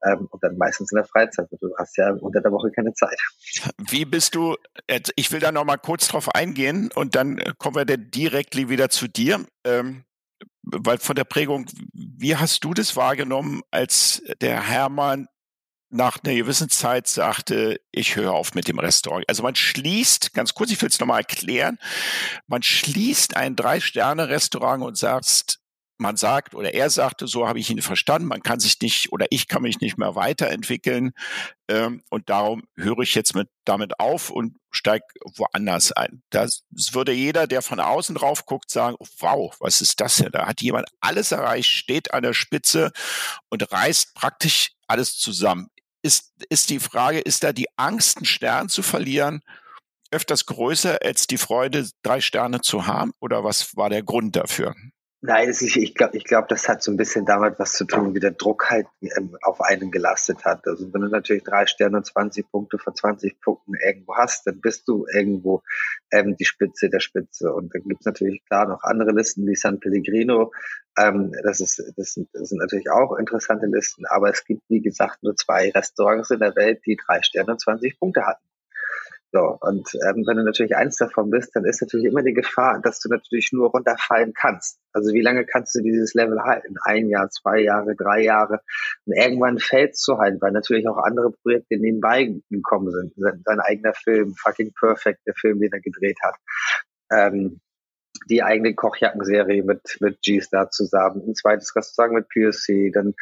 [0.05, 1.47] ähm, und dann meistens in der Freizeit.
[1.59, 3.19] Du hast ja unter der Woche keine Zeit.
[3.89, 4.55] Wie bist du,
[5.15, 8.89] ich will da noch mal kurz drauf eingehen und dann kommen wir dann direkt wieder
[8.89, 9.45] zu dir.
[9.63, 10.03] Ähm,
[10.65, 15.27] weil von der Prägung, wie hast du das wahrgenommen, als der Hermann
[15.93, 19.25] nach einer gewissen Zeit sagte, ich höre auf mit dem Restaurant.
[19.27, 21.77] Also man schließt, ganz kurz, ich will es nochmal erklären,
[22.47, 25.59] man schließt ein Drei-Sterne-Restaurant und sagt,
[25.97, 29.27] man sagt oder er sagte, so habe ich ihn verstanden, man kann sich nicht oder
[29.29, 31.11] ich kann mich nicht mehr weiterentwickeln
[31.69, 36.23] ähm, und darum höre ich jetzt mit damit auf und steige woanders ein.
[36.31, 40.31] Das würde jeder, der von außen drauf guckt, sagen, wow, was ist das denn?
[40.31, 42.91] Da hat jemand alles erreicht, steht an der Spitze
[43.49, 45.69] und reißt praktisch alles zusammen
[46.03, 49.41] ist, ist die Frage, ist da die Angst, einen Stern zu verlieren,
[50.11, 53.13] öfters größer als die Freude, drei Sterne zu haben?
[53.19, 54.75] Oder was war der Grund dafür?
[55.25, 58.13] Nein, ist, ich glaube, ich glaub, das hat so ein bisschen damit was zu tun,
[58.13, 60.67] wie der Druck halt ähm, auf einen gelastet hat.
[60.67, 64.59] Also wenn du natürlich drei Sterne und 20 Punkte von 20 Punkten irgendwo hast, dann
[64.59, 65.63] bist du irgendwo
[66.11, 67.53] ähm, die Spitze der Spitze.
[67.53, 70.51] Und dann gibt's natürlich klar noch andere Listen wie San Pellegrino.
[70.99, 74.81] Ähm, das, ist, das, sind, das sind natürlich auch interessante Listen, aber es gibt, wie
[74.81, 78.43] gesagt, nur zwei Restaurants in der Welt, die drei Sterne und 20 Punkte hatten.
[79.35, 82.79] So, und ähm, wenn du natürlich eins davon bist, dann ist natürlich immer die Gefahr,
[82.79, 84.77] dass du natürlich nur runterfallen kannst.
[84.93, 86.75] Also wie lange kannst du dieses Level halten?
[86.83, 88.59] Ein Jahr, zwei Jahre, drei Jahre.
[89.05, 93.13] Und irgendwann fällt es zu halten, weil natürlich auch andere Projekte nebenbei gekommen sind.
[93.43, 96.35] Sein eigener Film, Fucking Perfect, der Film, den er gedreht hat.
[97.11, 97.59] Ähm,
[98.29, 103.13] die eigene Kochjackenserie mit, mit G-Star zusammen, ein zweites Restaurant mit PSC, dann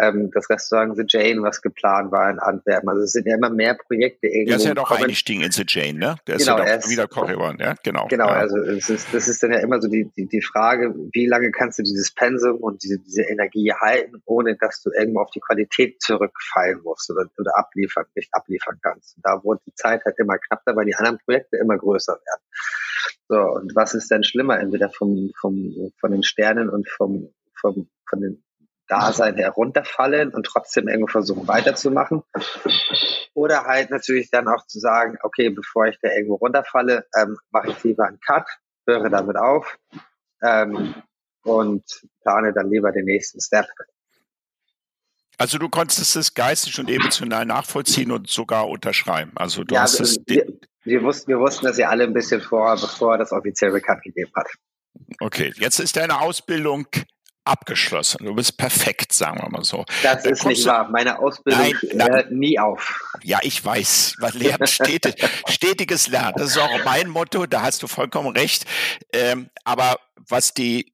[0.00, 2.88] ähm, das Restaurant The Jane, was geplant war in Antwerpen.
[2.88, 4.52] Also es sind ja immer mehr Projekte irgendwo.
[4.52, 6.16] Er ist ja doch eingestiegen in The Jane, ne?
[6.26, 7.74] Der genau, ist ja doch wieder Koch geworden, ja?
[7.82, 8.06] Genau.
[8.08, 8.34] Genau, ja.
[8.34, 11.50] also es ist, das ist dann ja immer so die, die, die Frage, wie lange
[11.50, 15.40] kannst du dieses Pensum und diese, diese Energie halten, ohne dass du irgendwo auf die
[15.40, 19.16] Qualität zurückfallen musst oder, oder abliefern, nicht abliefern kannst.
[19.16, 22.42] Und da wurde die Zeit halt immer knapper, weil die anderen Projekte immer größer werden.
[23.30, 24.58] So, und was ist denn schlimmer?
[24.58, 28.42] Entweder vom, vom, von den Sternen und vom, vom, von den
[28.88, 32.24] Dasein herunterfallen und trotzdem irgendwo versuchen weiterzumachen.
[33.34, 37.70] Oder halt natürlich dann auch zu sagen, okay, bevor ich da irgendwo runterfalle, ähm, mache
[37.70, 38.48] ich lieber einen Cut,
[38.84, 39.78] höre damit auf
[40.42, 40.96] ähm,
[41.44, 41.84] und
[42.22, 43.66] plane dann lieber den nächsten Step.
[45.38, 49.30] Also du konntest es geistig und emotional nachvollziehen und sogar unterschreiben.
[49.36, 50.18] Also du ja, hast es.
[50.26, 50.46] Wir,
[50.84, 54.32] wir, wussten, wir wussten das ja alle ein bisschen vor, bevor das offiziell bekannt gegeben
[54.34, 54.48] hat.
[55.20, 56.86] Okay, jetzt ist deine Ausbildung
[57.44, 58.24] abgeschlossen.
[58.24, 59.84] Du bist perfekt, sagen wir mal so.
[60.02, 60.88] Das Dann ist nicht wahr.
[60.90, 63.12] Meine Ausbildung nein, hört nie auf.
[63.22, 64.16] Ja, ich weiß.
[64.18, 65.14] Was lernen stetig,
[65.48, 66.34] stetiges Lernen.
[66.36, 67.46] Das ist auch mein Motto.
[67.46, 68.66] Da hast du vollkommen recht.
[69.12, 70.92] Ähm, aber was die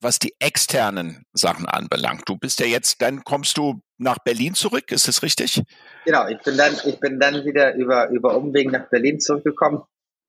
[0.00, 2.22] was die externen Sachen anbelangt.
[2.26, 5.62] Du bist ja jetzt, dann kommst du nach Berlin zurück, ist das richtig?
[6.04, 9.82] Genau, ich bin dann, ich bin dann wieder über, über Umwegen nach Berlin zurückgekommen,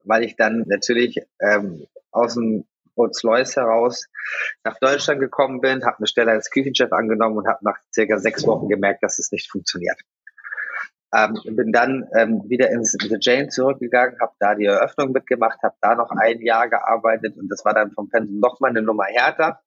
[0.04, 2.66] weil ich dann natürlich ähm, aus dem
[2.98, 4.08] Rolls-Royce heraus
[4.64, 8.46] nach Deutschland gekommen bin, habe eine Stelle als Küchenchef angenommen und habe nach circa sechs
[8.48, 10.00] Wochen gemerkt, dass es nicht funktioniert.
[11.14, 15.76] Ähm, bin dann ähm, wieder ins The Jane zurückgegangen, habe da die Eröffnung mitgemacht, habe
[15.80, 19.62] da noch ein Jahr gearbeitet und das war dann vom Pensum nochmal eine Nummer härter,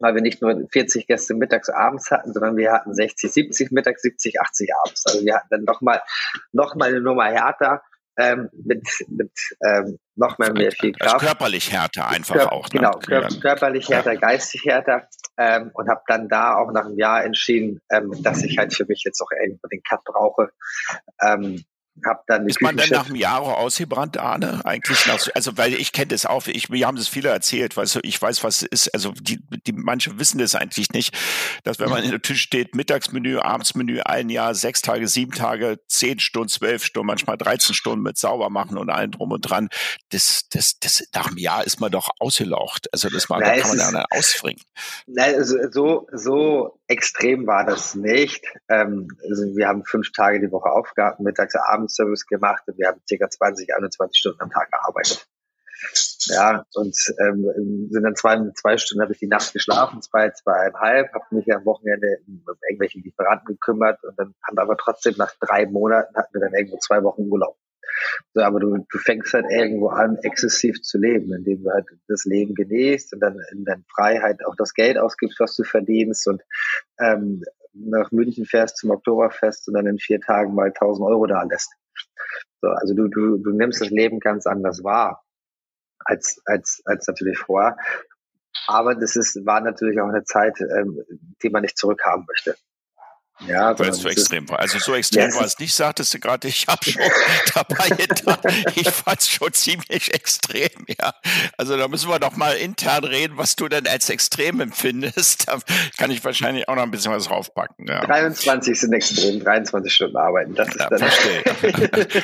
[0.00, 4.02] weil wir nicht nur 40 Gäste mittags abends hatten, sondern wir hatten 60, 70 mittags,
[4.02, 5.06] 70, 80 abends.
[5.06, 6.02] Also wir hatten dann nochmal
[6.50, 7.82] noch mal eine Nummer härter
[8.16, 9.32] ähm, mit, mit
[9.66, 11.14] ähm, noch mehr, mehr viel Kraft.
[11.14, 12.68] Also körperlich härter einfach Kör auch.
[12.68, 12.80] Ne?
[12.80, 14.20] Genau, kör körperlich härter, ja.
[14.20, 18.56] geistig härter ähm, und habe dann da auch nach einem Jahr entschieden, ähm, dass ich
[18.58, 20.50] halt für mich jetzt auch irgendwo den Cut brauche.
[21.22, 21.64] Ähm,
[22.04, 24.60] hab dann ist man denn nach einem Jahr ausgebrannt, Arne?
[24.64, 27.96] Eigentlich nach, also weil ich kenne das auch, ich, mir haben das viele erzählt, weißt
[27.96, 28.92] du, ich weiß, was ist.
[28.92, 31.16] Also die, die manche wissen das eigentlich nicht,
[31.62, 35.78] dass wenn man in der Tisch steht, Mittagsmenü, Abendsmenü, ein Jahr, sechs Tage, sieben Tage,
[35.86, 39.68] zehn Stunden, zwölf Stunden, manchmal 13 Stunden mit sauber machen und allem drum und dran,
[40.10, 42.88] das, das, das nach einem Jahr ist man doch ausgelaucht.
[42.92, 44.60] Also das mal, da kann man ja ausfringen.
[45.06, 48.44] Nein, also so, so extrem war das nicht.
[48.68, 53.00] Ähm, also wir haben fünf Tage die Woche Aufgaben, mittags, Abendservice gemacht und wir haben
[53.08, 55.26] circa 20, 21 Stunden am Tag gearbeitet.
[56.26, 61.12] Ja, und ähm, sind dann zwei, zwei Stunden habe ich die Nacht geschlafen, zwei, zweieinhalb,
[61.12, 65.34] habe mich am Wochenende um irgendwelche Lieferanten gekümmert und dann haben wir aber trotzdem nach
[65.40, 67.58] drei Monaten hatten wir dann irgendwo zwei Wochen Urlaub.
[68.32, 72.24] So, aber du, du fängst halt irgendwo an, exzessiv zu leben, indem du halt das
[72.24, 76.42] Leben genießt und dann in deiner Freiheit auch das Geld ausgibst, was du verdienst und
[77.00, 77.42] ähm,
[77.72, 81.72] nach München fährst zum Oktoberfest und dann in vier Tagen mal 1000 Euro da lässt.
[82.60, 85.24] So, also du, du, du nimmst das Leben ganz anders wahr
[86.04, 87.76] als, als, als natürlich vorher.
[88.66, 91.02] Aber das ist, war natürlich auch eine Zeit, ähm,
[91.42, 92.56] die man nicht zurückhaben möchte.
[93.40, 94.60] Ja, weil es so extrem war.
[94.60, 97.02] Also so extrem ja, war es nicht, sagtest du gerade, ich habe schon
[97.54, 98.40] dabei gedacht,
[98.76, 101.12] ich fand es schon ziemlich extrem, ja.
[101.58, 105.48] Also da müssen wir doch mal intern reden, was du denn als extrem empfindest.
[105.48, 105.58] Da
[105.98, 107.86] kann ich wahrscheinlich auch noch ein bisschen was draufpacken.
[107.88, 108.00] Ja.
[108.02, 110.54] 23 sind extrem, 23 Stunden arbeiten.
[110.54, 111.42] Das ja, verstehe.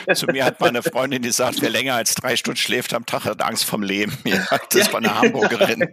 [0.14, 3.42] Zu mir hat meine Freundin gesagt, wer länger als drei Stunden schläft am Tag, hat
[3.42, 4.16] Angst vom Leben.
[4.24, 5.92] Ja, das war eine Hamburgerin.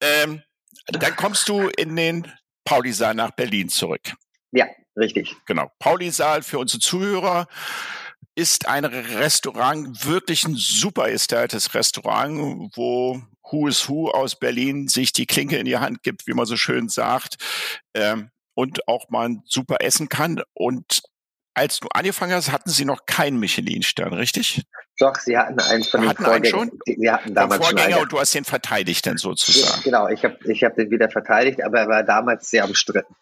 [0.00, 0.42] ähm,
[0.86, 2.32] dann kommst du in den
[2.70, 4.14] Paulisaal nach Berlin zurück.
[4.52, 5.34] Ja, richtig.
[5.44, 5.72] Genau.
[5.80, 7.48] Paulisaal für unsere Zuhörer
[8.36, 15.12] ist ein Restaurant, wirklich ein super ästhetisches Restaurant, wo Who is Who aus Berlin sich
[15.12, 17.38] die Klinke in die Hand gibt, wie man so schön sagt,
[17.94, 20.40] ähm, und auch mal super essen kann.
[20.54, 21.02] Und
[21.54, 24.62] als du angefangen hast, hatten sie noch keinen Michelin-Stern, richtig?
[24.98, 26.70] Doch, sie hatten einen von den Vorgängern.
[26.86, 29.82] Sie hatten damals Vorgänger schon und du hast den verteidigt dann sozusagen.
[29.82, 33.14] Genau, ich habe ich hab den wieder verteidigt, aber er war damals sehr umstritten.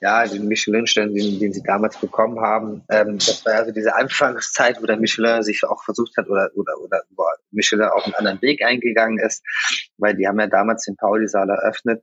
[0.00, 4.80] Ja, den Michelin-Stern, den, den sie damals bekommen haben, ähm, das war also diese Anfangszeit,
[4.80, 8.40] wo der Michelin sich auch versucht hat oder, oder, oder wo Michelin auch einen anderen
[8.40, 9.42] Weg eingegangen ist,
[9.98, 12.02] weil die haben ja damals den Pauli-Saal eröffnet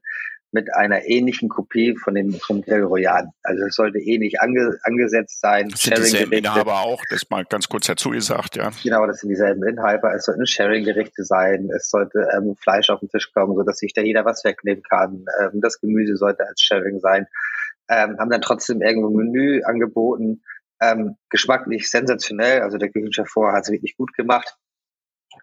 [0.52, 3.28] mit einer ähnlichen Kopie von dem vom Grill Royal.
[3.42, 5.68] Also es sollte ähnlich ange, angesetzt sein.
[5.68, 8.70] Das sind dieselben Inhaber auch, das mal ganz kurz dazu gesagt, ja.
[8.82, 10.14] Genau, das sind dieselben Inhaber.
[10.14, 11.68] Es sollten Sharing-Gerichte sein.
[11.74, 14.82] Es sollte ähm, Fleisch auf den Tisch kommen, so dass sich da jeder was wegnehmen
[14.82, 15.24] kann.
[15.40, 17.26] Ähm, das Gemüse sollte als Sharing sein.
[17.88, 20.42] Ähm, haben dann trotzdem irgendwo ein Menü angeboten.
[20.80, 22.62] Ähm, geschmacklich sensationell.
[22.62, 24.56] Also der Küchenchef vorher hat es wirklich gut gemacht.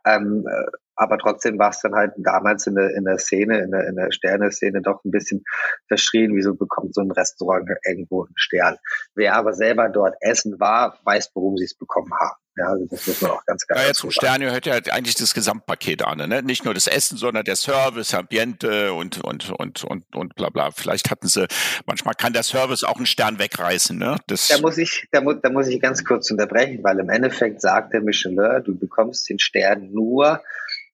[0.06, 3.72] Ähm, äh, aber trotzdem war es dann halt damals in der, in der Szene, in
[3.72, 5.44] der, in der Sterne-Szene doch ein bisschen
[5.88, 8.78] verschrien, wieso bekommt so ein Restaurant irgendwo einen Stern.
[9.16, 12.38] Wer aber selber dort essen war, weiß, warum sie es bekommen haben.
[12.56, 15.16] Ja, also das muss man auch ganz klar ja, jetzt zum Stern gehört ja eigentlich
[15.16, 16.44] das Gesamtpaket an, ne?
[16.44, 20.70] Nicht nur das Essen, sondern der Service, Ambiente und, und, und, und, und bla, bla.
[20.70, 21.48] Vielleicht hatten sie,
[21.88, 24.18] manchmal kann der Service auch einen Stern wegreißen, ne?
[24.28, 27.60] Das da muss ich, da, mu da muss ich ganz kurz unterbrechen, weil im Endeffekt
[27.60, 30.44] sagt der Michelin, du bekommst den Stern nur,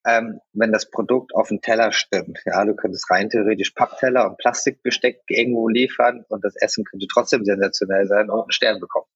[0.06, 2.40] ähm, wenn das Produkt auf den Teller stimmt.
[2.46, 7.44] Ja, du könntest rein theoretisch Pappteller und Plastikbesteck irgendwo liefern und das Essen könnte trotzdem
[7.44, 9.08] sensationell sein und einen Stern bekommen.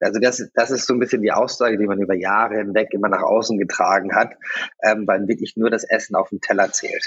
[0.00, 3.08] Also das, das ist so ein bisschen die Aussage, die man über Jahre hinweg immer
[3.08, 4.32] nach außen getragen hat,
[4.82, 7.04] ähm, weil wirklich nur das Essen auf dem Teller zählt.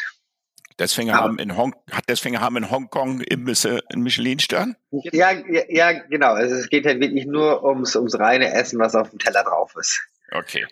[0.79, 1.75] Deswegen Aber, haben in Hong,
[2.07, 4.75] deswegen haben in Hongkong Imbisse einen Michelin-Stern?
[4.91, 6.33] Ja, ja, ja, genau.
[6.33, 9.75] Also es geht halt wirklich nur ums, ums reine Essen, was auf dem Teller drauf
[9.79, 10.01] ist.
[10.33, 10.65] Okay.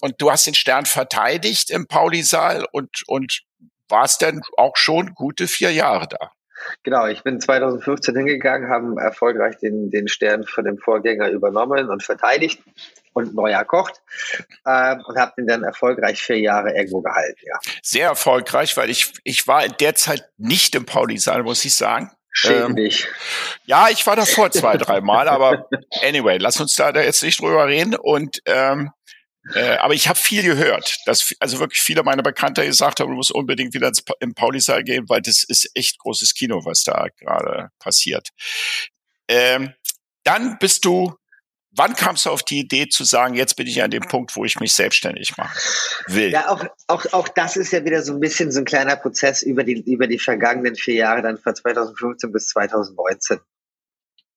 [0.00, 3.42] Und du hast den Stern verteidigt im Pauli-Saal und, und
[3.88, 6.32] warst dann auch schon gute vier Jahre da.
[6.82, 12.02] Genau, ich bin 2015 hingegangen, haben erfolgreich den, den Stern von dem Vorgänger übernommen und
[12.02, 12.62] verteidigt
[13.12, 14.02] und neu erkocht
[14.64, 17.40] äh, und habe den dann erfolgreich vier Jahre irgendwo gehalten.
[17.42, 17.58] Ja.
[17.82, 22.10] Sehr erfolgreich, weil ich, ich war in der Zeit nicht im Pauli-Saal, muss ich sagen.
[22.40, 22.90] Schäm ähm,
[23.66, 25.68] Ja, ich war davor zwei, dreimal, aber
[26.02, 27.96] anyway, lass uns da, da jetzt nicht drüber reden.
[27.96, 28.92] Und ähm,
[29.54, 33.16] äh, aber ich habe viel gehört, dass also wirklich viele meiner Bekannte gesagt haben, du
[33.16, 37.08] musst unbedingt wieder ins, im Paulisaal gehen, weil das ist echt großes Kino, was da
[37.18, 38.28] gerade passiert.
[39.26, 39.74] Ähm,
[40.22, 41.16] dann bist du,
[41.70, 44.44] wann kamst du auf die Idee zu sagen, jetzt bin ich an dem Punkt, wo
[44.44, 45.56] ich mich selbstständig machen
[46.08, 46.30] will?
[46.30, 49.42] Ja, auch, auch, auch das ist ja wieder so ein bisschen so ein kleiner Prozess
[49.42, 53.38] über die, über die vergangenen vier Jahre, dann von 2015 bis 2019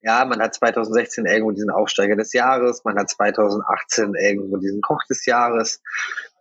[0.03, 5.03] ja, man hat 2016 irgendwo diesen Aufsteiger des Jahres, man hat 2018 irgendwo diesen Koch
[5.09, 5.81] des Jahres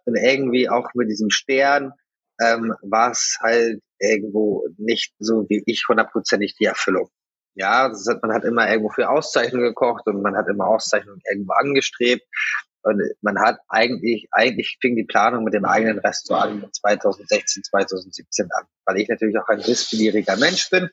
[0.05, 1.92] und irgendwie auch mit diesem Stern
[2.40, 7.11] ähm, war es halt irgendwo nicht so wie ich hundertprozentig die Erfüllung.
[7.54, 11.52] Ja, hat, man hat immer irgendwo für Auszeichnungen gekocht und man hat immer Auszeichnungen irgendwo
[11.52, 12.26] angestrebt.
[12.82, 18.66] Und man hat eigentlich, eigentlich fing die Planung mit dem eigenen Restaurant 2016, 2017 an,
[18.86, 20.88] weil ich natürlich auch ein wissbegieriger Mensch bin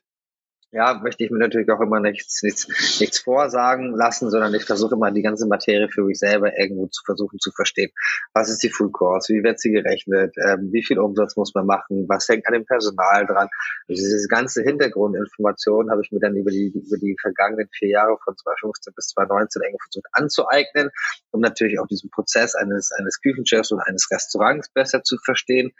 [0.72, 2.68] ja, möchte ich mir natürlich auch immer nichts, nichts,
[3.00, 7.04] nichts vorsagen lassen, sondern ich versuche immer die ganze Materie für mich selber irgendwo zu
[7.06, 7.92] versuchen zu verstehen.
[8.34, 9.34] Was ist die Full Course?
[9.34, 10.36] Wie wird sie gerechnet?
[10.46, 12.06] Ähm, wie viel Umsatz muss man machen?
[12.10, 13.48] Was hängt an dem Personal dran?
[13.88, 18.18] Also diese ganze Hintergrundinformation habe ich mir dann über die, über die vergangenen vier Jahre
[18.22, 20.90] von 2015 bis 2019 irgendwo versucht anzueignen,
[21.32, 25.72] um natürlich auch diesen Prozess eines, eines Küchenchefs und eines Restaurants besser zu verstehen.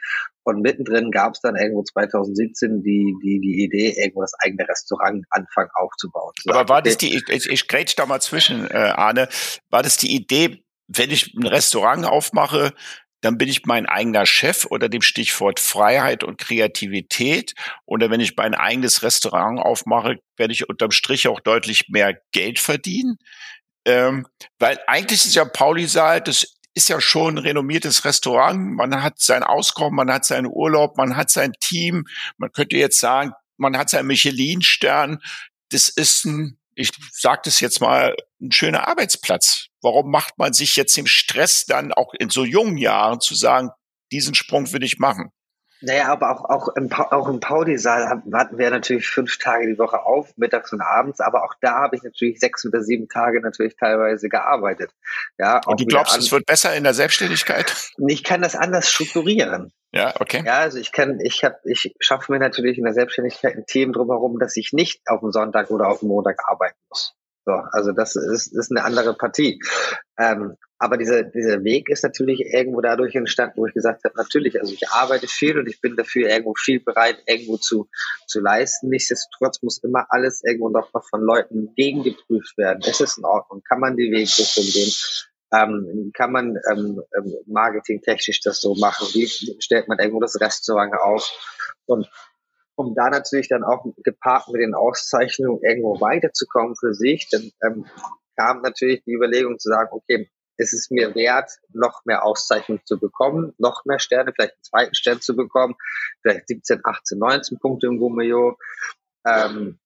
[0.44, 4.77] Und mittendrin gab es dann irgendwo 2017 die, die, die Idee, irgendwo das eigene Restaurant
[4.78, 6.34] Restaurant anfangen aufzubauen.
[6.48, 9.28] Aber war das die, ich, ich grätsch da mal zwischen, äh, Arne,
[9.70, 12.74] war das die Idee, wenn ich ein Restaurant aufmache,
[13.22, 17.56] dann bin ich mein eigener Chef oder dem Stichwort Freiheit und Kreativität.
[17.86, 22.60] Oder wenn ich mein eigenes Restaurant aufmache, werde ich unterm Strich auch deutlich mehr Geld
[22.60, 23.18] verdienen.
[23.86, 24.28] Ähm,
[24.60, 28.76] weil eigentlich ist ja Pauli Saal, das ist ja schon ein renommiertes Restaurant.
[28.76, 32.06] Man hat sein Auskommen, man hat seinen Urlaub, man hat sein Team.
[32.38, 35.20] Man könnte jetzt sagen, man hat seinen Michelin-Stern.
[35.70, 39.68] Das ist ein, ich sage das jetzt mal, ein schöner Arbeitsplatz.
[39.82, 43.70] Warum macht man sich jetzt im Stress dann auch in so jungen Jahren zu sagen,
[44.12, 45.32] diesen Sprung will ich machen?
[45.80, 50.04] Naja, aber auch, auch im, auch im Pauli-Saal hatten wir natürlich fünf Tage die Woche
[50.04, 53.76] auf, mittags und abends, aber auch da habe ich natürlich sechs oder sieben Tage natürlich
[53.76, 54.92] teilweise gearbeitet.
[55.38, 57.92] Ja, und du glaubst, es wird besser in der Selbstständigkeit?
[58.08, 59.72] Ich kann das anders strukturieren.
[59.94, 60.44] Ja, okay.
[60.46, 63.94] Ja, also ich kann, ich habe, ich schaffe mir natürlich in der Selbstständigkeit ein Team
[63.94, 67.16] drumherum, dass ich nicht auf dem Sonntag oder auf dem Montag arbeiten muss.
[67.46, 69.62] So, also das ist, ist eine andere Partie.
[70.20, 74.60] Ähm, aber dieser, dieser Weg ist natürlich irgendwo dadurch entstanden, wo ich gesagt habe, natürlich,
[74.60, 77.88] also ich arbeite viel und ich bin dafür irgendwo viel bereit, irgendwo zu,
[78.28, 78.90] zu leisten.
[78.90, 82.82] Nichtsdestotrotz muss immer alles irgendwo noch mal von Leuten gegengeprüft werden.
[82.82, 83.64] Ist es in Ordnung?
[83.64, 84.92] Kann man die Wegrichtung gehen?
[85.54, 89.08] Ähm, kann man ähm, ähm, marketingtechnisch das so machen?
[89.14, 91.32] Wie stellt man irgendwo das Restaurant auf?
[91.86, 92.10] Und
[92.76, 97.86] um da natürlich dann auch gepaart mit den Auszeichnungen irgendwo weiterzukommen für sich, dann ähm,
[98.36, 103.00] kam natürlich die Überlegung zu sagen, okay, ist es mir wert, noch mehr Auszeichnungen zu
[103.00, 105.76] bekommen, noch mehr Sterne, vielleicht einen zweiten Stern zu bekommen,
[106.22, 108.58] vielleicht 17, 18, 19 Punkte im Gumeo,
[109.26, 109.80] ähm,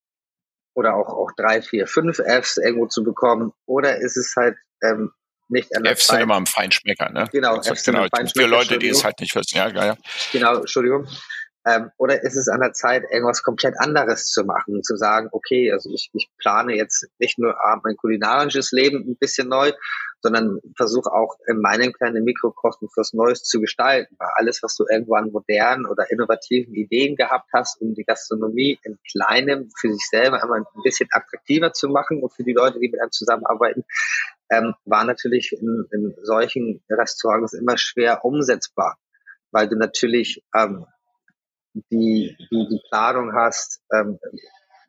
[0.74, 5.12] oder auch, auch drei, vier, fünf Fs irgendwo zu bekommen, oder ist es halt ähm,
[5.52, 7.28] nicht an der Fs sind immer ein Feinschmecker, ne?
[7.32, 8.06] Genau, also, Fs genau.
[8.36, 9.96] Für Leute, die es halt nicht wissen, ja, ja.
[10.32, 11.08] Genau, Entschuldigung.
[11.66, 15.72] Ähm, oder ist es an der Zeit, irgendwas komplett anderes zu machen, zu sagen, okay,
[15.72, 19.72] also ich, ich plane jetzt nicht nur mein kulinarisches Leben ein bisschen neu,
[20.22, 24.16] sondern versuche auch in meinem kleinen Mikrokosmos was Neues zu gestalten.
[24.18, 28.80] Weil alles, was du irgendwo an modernen oder innovativen Ideen gehabt hast, um die Gastronomie
[28.84, 32.80] in kleinem für sich selber einmal ein bisschen attraktiver zu machen und für die Leute,
[32.80, 33.84] die mit einem zusammenarbeiten,
[34.52, 38.98] ähm, war natürlich in, in solchen Restaurants immer schwer umsetzbar,
[39.52, 40.86] weil du natürlich ähm,
[41.74, 44.20] die, die, die Planung hast, ähm,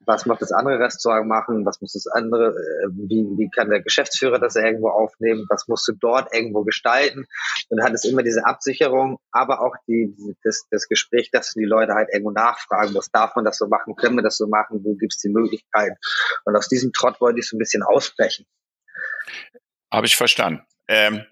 [0.04, 3.82] was macht das andere Restaurant machen, was muss das andere, äh, wie, wie kann der
[3.82, 7.26] Geschäftsführer das irgendwo aufnehmen, was musst du dort irgendwo gestalten.
[7.68, 11.64] Und dann hat es immer diese Absicherung, aber auch die, das, das Gespräch, dass die
[11.64, 14.80] Leute halt irgendwo nachfragen, was darf man das so machen, können wir das so machen,
[14.84, 15.96] wo gibt es die Möglichkeiten.
[16.44, 18.46] Und aus diesem Trott wollte ich so ein bisschen ausbrechen.
[19.92, 20.62] Habe ich verstanden.
[20.88, 21.26] Ähm,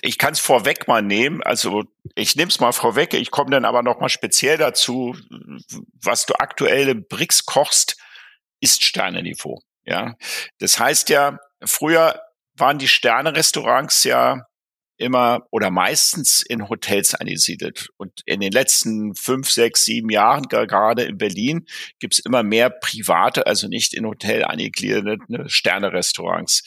[0.00, 1.82] ich kann es vorweg mal nehmen, also
[2.14, 5.16] ich nehme es mal vorweg, ich komme dann aber noch mal speziell dazu,
[6.00, 8.00] was du aktuell im Brix kochst,
[8.60, 9.60] ist Sterneniveau.
[9.84, 10.14] Ja,
[10.58, 12.22] das heißt ja, früher
[12.54, 14.46] waren die Sterne-Restaurants ja
[14.96, 17.88] immer oder meistens in Hotels angesiedelt.
[17.96, 21.66] Und in den letzten fünf, sechs, sieben Jahren, gerade in Berlin,
[21.98, 26.62] gibt es immer mehr private, also nicht in Hotel angegliederte Sterne-Restaurants.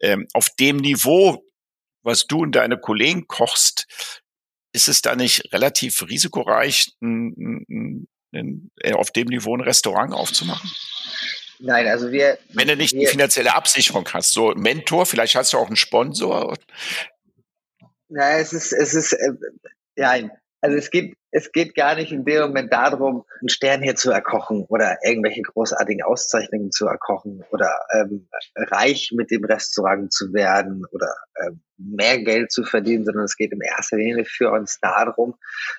[0.00, 1.44] Ähm, auf dem Niveau,
[2.02, 3.86] was du und deine Kollegen kochst,
[4.72, 10.70] ist es da nicht relativ risikoreich, ein, ein, ein, auf dem Niveau ein Restaurant aufzumachen?
[11.58, 12.38] Nein, also wir.
[12.50, 15.76] Wenn du nicht wir, die finanzielle Absicherung hast, so Mentor, vielleicht hast du auch einen
[15.76, 16.56] Sponsor.
[18.08, 19.32] Ja, es ist, es ist, äh,
[19.96, 20.28] ja,
[20.60, 24.10] also es geht, es geht gar nicht in dem Moment darum, einen Stern hier zu
[24.10, 30.84] erkochen oder irgendwelche großartigen Auszeichnungen zu erkochen oder ähm, reich mit dem Restaurant zu werden
[30.92, 35.34] oder ähm, mehr Geld zu verdienen, sondern es geht in erster Linie für uns darum,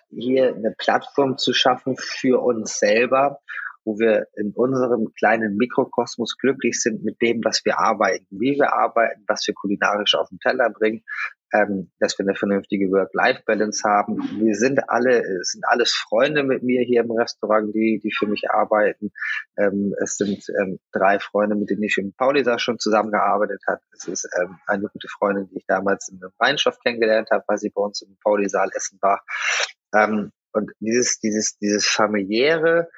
[0.10, 3.40] hier eine Plattform zu schaffen für uns selber,
[3.84, 8.74] wo wir in unserem kleinen Mikrokosmos glücklich sind mit dem, was wir arbeiten, wie wir
[8.74, 11.04] arbeiten, was wir kulinarisch auf den Teller bringen,
[11.54, 14.18] ähm, dass wir eine vernünftige Work-Life-Balance haben.
[14.40, 18.28] Wir sind alle, es sind alles Freunde mit mir hier im Restaurant, die, die für
[18.28, 19.12] mich arbeiten.
[19.58, 23.82] Ähm, es sind ähm, drei Freunde, mit denen ich im Paulisa schon zusammengearbeitet habe.
[23.94, 27.58] Es ist ähm, eine gute Freundin, die ich damals in der Rheinschaft kennengelernt habe, weil
[27.58, 29.24] sie bei uns im Paulisaal essen war.
[29.96, 32.90] Ähm, und dieses, dieses, dieses familiäre,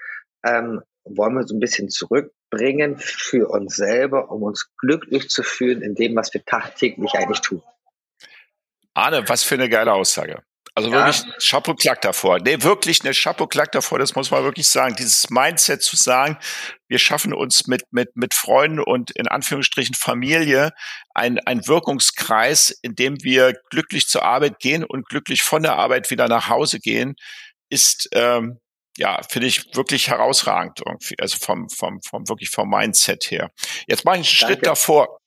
[0.44, 5.82] ähm, wollen wir so ein bisschen zurückbringen für uns selber, um uns glücklich zu fühlen
[5.82, 7.62] in dem, was wir tagtäglich eigentlich tun.
[8.94, 10.44] Arne, was für eine geile Aussage.
[10.76, 11.06] Also ja.
[11.06, 12.40] wirklich Chapeau Klack davor.
[12.40, 14.96] Nee, wirklich eine Chapeau Klack davor, das muss man wirklich sagen.
[14.98, 16.38] Dieses Mindset zu sagen,
[16.88, 20.72] wir schaffen uns mit, mit, mit Freunden und in Anführungsstrichen Familie
[21.14, 26.12] ein, ein Wirkungskreis, in dem wir glücklich zur Arbeit gehen und glücklich von der Arbeit
[26.12, 27.16] wieder nach Hause gehen,
[27.70, 28.60] ist, ähm,
[28.98, 33.52] ja, finde ich wirklich herausragend irgendwie, also vom, vom, vom, wirklich vom Mindset her.
[33.88, 34.54] Jetzt mache ich einen Danke.
[34.54, 35.20] Schritt davor.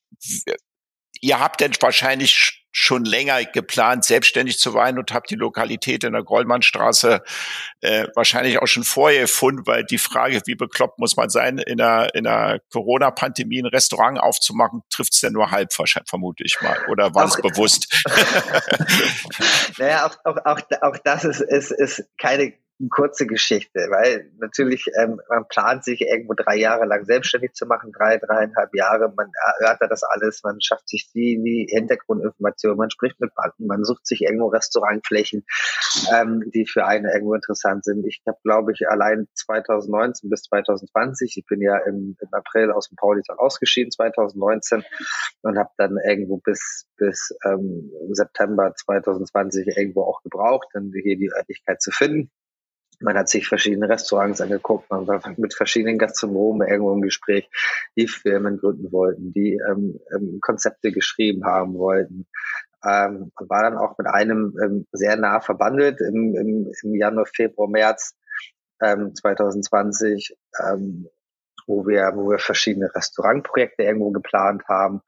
[1.22, 6.14] Ihr habt denn wahrscheinlich schon länger geplant, selbstständig zu weinen und habe die Lokalität in
[6.14, 7.22] der Goldmannstraße
[7.82, 11.80] äh, wahrscheinlich auch schon vorher gefunden, weil die Frage, wie bekloppt muss man sein, in
[11.80, 16.60] einer, in einer Corona-Pandemie ein Restaurant aufzumachen, trifft es denn nur halb wahrscheinlich, vermute ich
[16.60, 16.78] mal.
[16.88, 17.86] Oder war es bewusst?
[19.78, 22.54] naja, auch, auch, auch, auch das ist, ist, ist keine eine
[22.90, 27.92] kurze Geschichte, weil natürlich ähm, man plant sich irgendwo drei Jahre lang selbstständig zu machen,
[27.92, 29.30] drei, dreieinhalb Jahre, man
[29.60, 34.06] erörtert das alles, man schafft sich die, die Hintergrundinformationen, man spricht mit Banken, man sucht
[34.06, 35.44] sich irgendwo Restaurantflächen,
[36.12, 38.06] ähm, die für einen irgendwo interessant sind.
[38.06, 42.88] Ich habe, glaube ich, allein 2019 bis 2020, ich bin ja im, im April aus
[42.88, 44.82] dem Paulital ausgeschieden, 2019,
[45.42, 51.30] und habe dann irgendwo bis, bis ähm, September 2020 irgendwo auch gebraucht, dann hier die
[51.32, 52.30] Örtlichkeit zu finden.
[53.02, 57.50] Man hat sich verschiedene Restaurants angeguckt, man war mit verschiedenen Gastronomen irgendwo im Gespräch,
[57.96, 62.26] die Firmen gründen wollten, die ähm, ähm, Konzepte geschrieben haben wollten.
[62.84, 67.68] Ähm, war dann auch mit einem ähm, sehr nah verbandelt im, im, im Januar, Februar,
[67.68, 68.16] März
[68.82, 71.08] ähm, 2020, ähm,
[71.66, 75.00] wo wir, wo wir verschiedene Restaurantprojekte irgendwo geplant haben.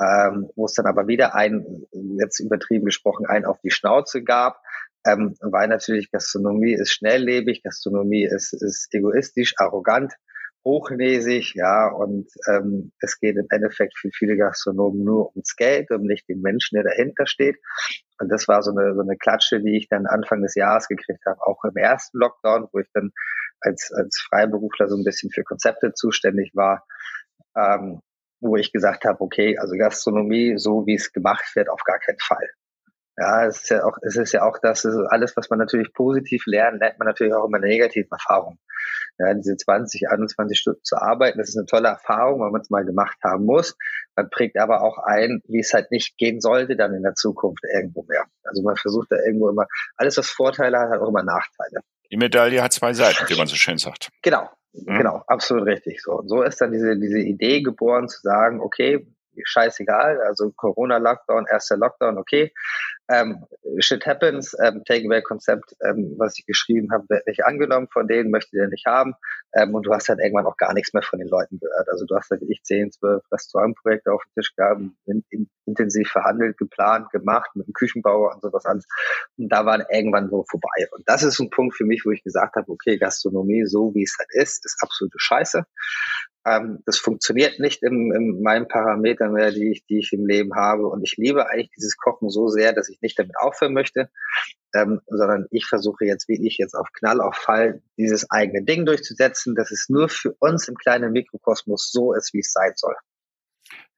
[0.00, 1.84] Ähm, wo es dann aber wieder ein,
[2.20, 4.62] jetzt übertrieben gesprochen, ein auf die Schnauze gab,
[5.06, 10.14] ähm, weil natürlich Gastronomie ist schnelllebig, Gastronomie ist, ist egoistisch, arrogant,
[10.64, 16.02] hochnäsig, ja, und ähm, es geht im Endeffekt für viele Gastronomen nur ums Geld und
[16.02, 17.56] nicht den Menschen, der dahinter steht.
[18.20, 21.24] Und das war so eine, so eine Klatsche, die ich dann Anfang des Jahres gekriegt
[21.26, 23.12] habe, auch im ersten Lockdown, wo ich dann
[23.60, 26.84] als, als Freiberufler so ein bisschen für Konzepte zuständig war,
[27.56, 28.00] ähm,
[28.40, 32.18] wo ich gesagt habe, okay, also Gastronomie, so wie es gemacht wird, auf gar keinen
[32.20, 32.48] Fall.
[33.18, 36.44] Ja, es ist ja auch, es ist ja auch das, alles, was man natürlich positiv
[36.46, 38.58] lernt, lernt man natürlich auch immer negative Erfahrungen.
[39.18, 42.70] Ja, diese 20, 21 Stunden zu arbeiten, das ist eine tolle Erfahrung, weil man es
[42.70, 43.76] mal gemacht haben muss.
[44.14, 47.64] Man prägt aber auch ein, wie es halt nicht gehen sollte dann in der Zukunft
[47.74, 48.24] irgendwo mehr.
[48.44, 49.66] Also man versucht da irgendwo immer,
[49.96, 51.80] alles was Vorteile hat, hat auch immer Nachteile.
[52.12, 54.10] Die Medaille hat zwei Seiten, wie man so schön sagt.
[54.22, 54.96] Genau, mhm.
[54.96, 56.00] genau, absolut richtig.
[56.02, 59.04] So, und so ist dann diese, diese Idee geboren zu sagen, okay,
[59.44, 62.52] scheißegal, also Corona-Lockdown, erster Lockdown, okay,
[63.10, 63.46] ähm,
[63.78, 68.56] shit happens, ähm, Takeaway-Konzept, ähm, was ich geschrieben habe, wird nicht angenommen von denen, möchte
[68.56, 69.14] der nicht haben.
[69.54, 71.88] Ähm, und du hast halt irgendwann auch gar nichts mehr von den Leuten gehört.
[71.88, 76.10] Also du hast halt ich zehn, zwölf Restaurantprojekte auf den Tisch gehabt, in, in, intensiv
[76.10, 78.86] verhandelt, geplant, gemacht mit dem Küchenbauer und sowas alles.
[79.38, 80.88] Und da war irgendwann so vorbei.
[80.90, 84.02] Und das ist ein Punkt für mich, wo ich gesagt habe, okay, Gastronomie, so wie
[84.02, 85.64] es halt ist, ist absolute Scheiße.
[86.46, 90.54] Ähm, das funktioniert nicht in, in meinen Parametern mehr, die ich, die ich im Leben
[90.54, 90.86] habe.
[90.86, 94.10] Und ich liebe eigentlich dieses Kochen so sehr, dass ich nicht damit aufhören möchte,
[94.74, 98.86] ähm, sondern ich versuche jetzt, wie ich jetzt auf Knall, auf Fall, dieses eigene Ding
[98.86, 102.94] durchzusetzen, dass es nur für uns im kleinen Mikrokosmos so ist, wie es sein soll.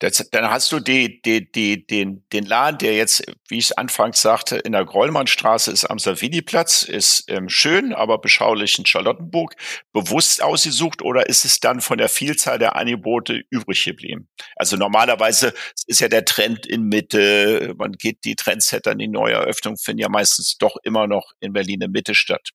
[0.00, 3.72] Das, dann hast du die, die, die, den, den Laden, der jetzt, wie ich es
[3.72, 9.54] anfangs sagte, in der Grollmannstraße ist am Savini-Platz, ist ähm, schön, aber beschaulich in Charlottenburg,
[9.92, 14.26] bewusst ausgesucht oder ist es dann von der Vielzahl der Angebote übrig geblieben?
[14.56, 15.52] Also normalerweise
[15.86, 20.08] ist ja der Trend in Mitte, man geht die Trendsetter in die Neueröffnung, finden ja
[20.08, 22.50] meistens doch immer noch in Berlin in Mitte statt.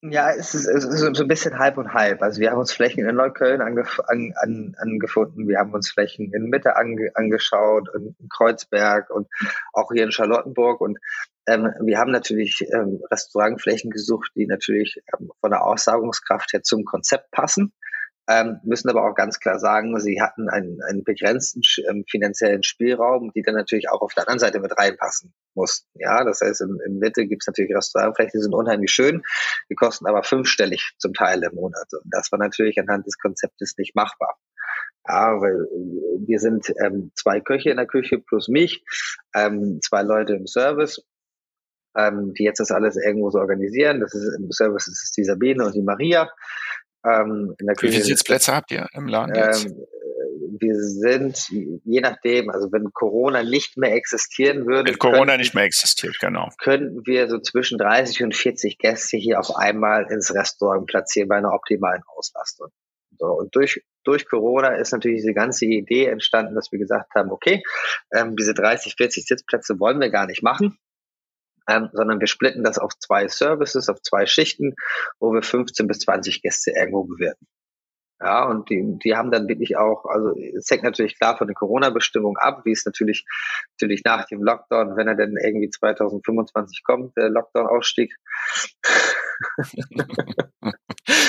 [0.00, 2.22] Ja, es ist, es ist so ein bisschen halb und halb.
[2.22, 6.32] Also wir haben uns Flächen in Neukölln angef an, an, angefunden, wir haben uns Flächen
[6.32, 9.26] in Mitte ange angeschaut, in Kreuzberg und
[9.72, 10.80] auch hier in Charlottenburg.
[10.80, 10.98] Und
[11.48, 16.84] ähm, wir haben natürlich ähm, Restaurantflächen gesucht, die natürlich ähm, von der Aussagungskraft her zum
[16.84, 17.72] Konzept passen
[18.28, 23.32] ähm, müssen aber auch ganz klar sagen, sie hatten einen, einen begrenzten ähm, finanziellen Spielraum,
[23.34, 25.88] die dann natürlich auch auf der anderen Seite mit reinpassen mussten.
[25.94, 29.22] Ja, das heißt, in, in Mitte gibt es natürlich Restaurantflächen, die sind unheimlich schön,
[29.70, 31.88] die kosten aber fünfstellig zum Teil im Monat.
[31.92, 34.36] Und das war natürlich anhand des Konzeptes nicht machbar.
[35.08, 38.84] Ja, weil äh, wir sind ähm, zwei Köche in der Küche plus mich,
[39.34, 41.02] ähm, zwei Leute im Service
[41.96, 44.00] ähm, die jetzt das alles irgendwo so organisieren.
[44.00, 46.30] Das ist im Service ist die Sabine und die Maria.
[47.08, 49.66] Ähm, in der Wie viele Sitzplätze habt ihr im Laden jetzt?
[49.66, 49.86] Ähm,
[50.60, 54.90] wir sind, je nachdem, also wenn Corona nicht mehr existieren würde.
[54.90, 56.48] Wenn Corona nicht mehr existiert, genau.
[56.58, 61.36] Könnten wir so zwischen 30 und 40 Gäste hier auf einmal ins Restaurant platzieren bei
[61.36, 62.68] einer optimalen Auslastung.
[63.18, 67.30] So, und durch, durch Corona ist natürlich diese ganze Idee entstanden, dass wir gesagt haben,
[67.30, 67.62] okay,
[68.14, 70.78] ähm, diese 30, 40 Sitzplätze wollen wir gar nicht machen
[71.68, 74.74] ähm, sondern wir splitten das auf zwei Services, auf zwei Schichten,
[75.20, 77.46] wo wir 15 bis 20 Gäste irgendwo bewerten.
[78.20, 81.54] Ja, und die, die haben dann wirklich auch, also es hängt natürlich klar von den
[81.54, 83.24] Corona-Bestimmungen ab, wie es natürlich,
[83.76, 88.12] natürlich nach dem Lockdown, wenn er denn irgendwie 2025 kommt, der Lockdown-Ausstieg.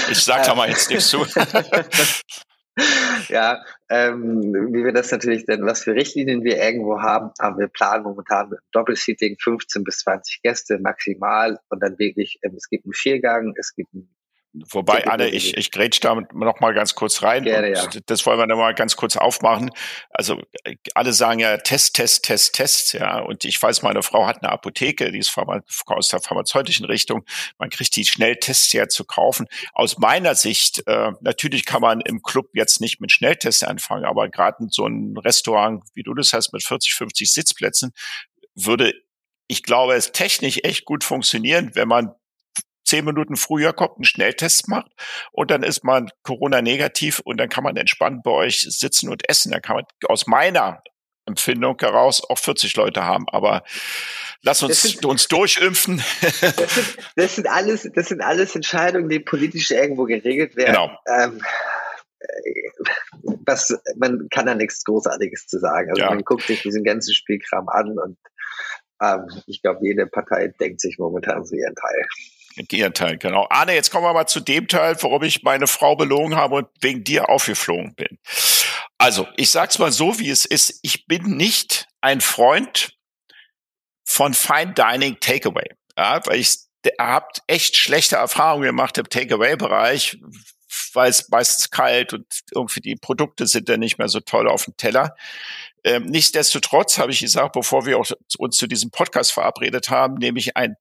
[0.09, 1.19] ich sag da mal jetzt nichts zu.
[3.29, 7.67] ja, ähm, wie wir das natürlich denn, was für Richtlinien wir irgendwo haben, haben wir
[7.67, 12.85] planen momentan mit Doppelseating 15 bis 20 Gäste maximal und dann wirklich, ähm, es gibt
[12.85, 14.09] einen Viergang, es gibt einen
[14.53, 17.43] Wobei, Anne, ich, ich grätsch da noch mal ganz kurz rein.
[17.43, 17.87] Gerne, ja.
[18.07, 19.71] Das wollen wir noch mal ganz kurz aufmachen.
[20.09, 22.93] Also äh, alle sagen ja Test, Test, Test, Test.
[22.93, 25.35] Ja, und ich weiß, meine Frau hat eine Apotheke, die ist
[25.85, 27.23] aus der pharmazeutischen Richtung.
[27.59, 29.47] Man kriegt die Schnelltests ja zu kaufen.
[29.73, 34.29] Aus meiner Sicht, äh, natürlich kann man im Club jetzt nicht mit Schnelltests anfangen, aber
[34.29, 37.91] gerade in so einem Restaurant, wie du das hast, mit 40, 50 Sitzplätzen,
[38.55, 38.93] würde
[39.51, 42.13] ich glaube, es technisch echt gut funktionieren, wenn man
[42.89, 44.91] zehn Minuten früher kommt, einen Schnelltest macht
[45.31, 49.51] und dann ist man Corona-negativ und dann kann man entspannt bei euch sitzen und essen.
[49.51, 50.81] Da kann man aus meiner
[51.29, 53.25] Empfindung heraus auch 40 Leute haben.
[53.29, 53.63] Aber
[54.41, 56.03] lass uns sind, uns durchimpfen.
[56.21, 60.73] Das sind, das sind, alles, das sind alles Entscheidungen, die politisch irgendwo geregelt werden.
[60.73, 60.99] Genau.
[61.07, 61.41] Ähm,
[62.19, 62.69] äh,
[63.45, 65.89] was, man kann da nichts Großartiges zu sagen.
[65.91, 66.09] Also ja.
[66.09, 68.17] man guckt sich diesen ganzen Spielkram an und
[69.01, 72.07] ähm, ich glaube, jede Partei denkt sich momentan so ihren Teil.
[72.67, 73.47] Gegenteil, genau.
[73.49, 76.67] Arne, jetzt kommen wir mal zu dem Teil, warum ich meine Frau belogen habe und
[76.81, 78.19] wegen dir aufgeflogen bin.
[78.97, 80.79] Also, ich sag's mal so, wie es ist.
[80.81, 82.97] Ich bin nicht ein Freund
[84.03, 85.69] von Fine Dining Takeaway.
[85.97, 86.57] Ja, weil ich
[86.99, 90.17] habt echt schlechte Erfahrungen gemacht im Takeaway-Bereich,
[90.93, 94.65] weil es meistens kalt und irgendwie die Produkte sind dann nicht mehr so toll auf
[94.65, 95.15] dem Teller.
[95.83, 100.57] Ähm, nichtsdestotrotz habe ich gesagt, bevor wir uns zu diesem Podcast verabredet haben, nehme ich
[100.57, 100.75] ein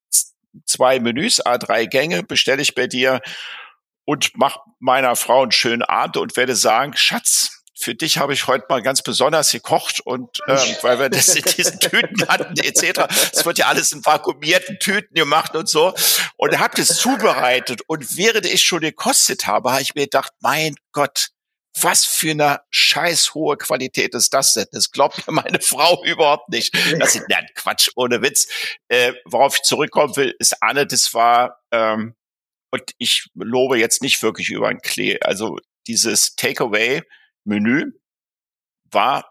[0.65, 3.21] zwei Menüs, A3 Gänge, bestelle ich bei dir
[4.05, 8.47] und mach meiner Frau einen schönen Abend und werde sagen, Schatz, für dich habe ich
[8.47, 13.07] heute mal ganz besonders gekocht und ähm, weil wir das in diesen Tüten hatten etc.
[13.31, 15.93] Es wird ja alles in vakuumierten Tüten gemacht und so
[16.35, 20.75] und habe das zubereitet und während ich schon gekostet habe, habe ich mir gedacht, mein
[20.91, 21.29] Gott,
[21.81, 24.65] was für eine scheiß hohe Qualität ist das denn?
[24.71, 26.73] Das glaubt mir meine Frau überhaupt nicht.
[26.99, 28.47] Das ist ja, Quatsch, ohne Witz.
[28.87, 32.15] Äh, worauf ich zurückkommen will, ist Anne, das war, ähm,
[32.71, 35.19] und ich lobe jetzt nicht wirklich über ein Klee.
[35.21, 35.57] Also
[35.87, 37.91] dieses Takeaway-Menü
[38.91, 39.25] war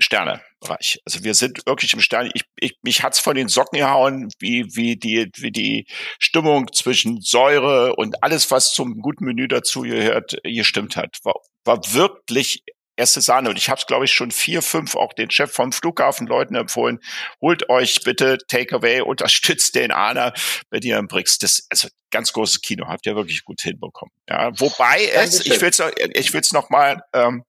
[0.00, 1.00] Sternebereich.
[1.04, 2.30] Also wir sind wirklich im Sterne.
[2.34, 5.86] Ich, ich, mich hat's von den Socken gehauen, wie, wie die, wie die
[6.20, 11.16] Stimmung zwischen Säure und alles, was zum guten Menü dazu gehört, gestimmt hat.
[11.24, 11.34] War,
[11.68, 12.64] war wirklich
[12.96, 13.50] erste Sahne.
[13.50, 16.56] Und ich habe es, glaube ich, schon vier, fünf auch den Chef vom Flughafen Leuten
[16.56, 16.98] empfohlen.
[17.40, 20.32] Holt euch bitte Takeaway, unterstützt den Ana
[20.72, 21.38] dir im Brix.
[21.38, 24.12] Das also ganz großes Kino, habt ihr wirklich gut hinbekommen.
[24.28, 25.82] Ja, wobei es, ich will es
[26.14, 27.44] ich will's noch mal ähm,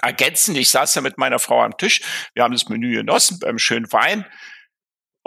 [0.00, 0.54] ergänzen.
[0.54, 2.02] Ich saß ja mit meiner Frau am Tisch.
[2.34, 4.24] Wir haben das Menü genossen beim schönen Wein.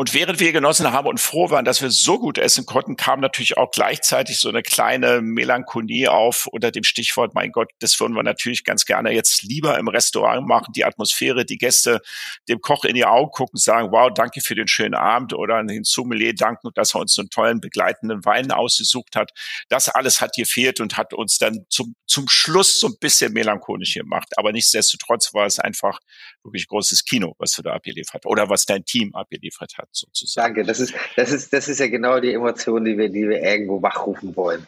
[0.02, 3.20] Und während wir genossen haben und froh waren, dass wir so gut essen konnten, kam
[3.20, 8.16] natürlich auch gleichzeitig so eine kleine Melancholie auf unter dem Stichwort, mein Gott, das würden
[8.16, 12.02] wir natürlich ganz gerne jetzt lieber im Restaurant machen, die Atmosphäre, die Gäste
[12.49, 15.84] dem Koch in die Augen gucken, sagen, wow, danke für den schönen Abend oder den
[15.84, 19.30] Sommelier danken, dass er uns einen tollen begleitenden Wein ausgesucht hat.
[19.70, 23.93] Das alles hat gefehlt und hat uns dann zum, zum Schluss so ein bisschen melancholisch
[23.93, 24.30] gemacht.
[24.38, 25.99] Aber nichtsdestotrotz war es einfach
[26.43, 30.56] wirklich großes Kino, was du da abgeliefert oder was dein Team abgeliefert hat sozusagen.
[30.56, 33.42] Danke, das ist, das ist, das ist ja genau die Emotion, die wir, die wir
[33.42, 34.68] irgendwo wachrufen wollen.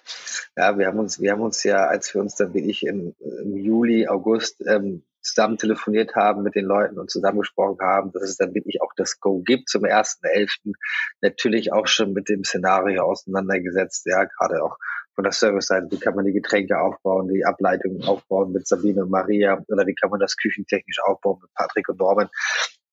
[0.55, 3.15] Ja, wir haben uns, wir haben uns ja, als wir uns dann wie ich im,
[3.19, 8.37] im Juli, August ähm, zusammen telefoniert haben mit den Leuten und zusammengesprochen haben, dass es
[8.37, 10.73] dann wirklich auch das Go gibt zum 1.11.
[11.21, 14.77] Natürlich auch schon mit dem Szenario auseinandergesetzt, ja, gerade auch
[15.15, 19.11] von der Service-Seite, wie kann man die Getränke aufbauen, die Ableitungen aufbauen mit Sabine und
[19.11, 22.29] Maria oder wie kann man das küchentechnisch aufbauen mit Patrick und Norman.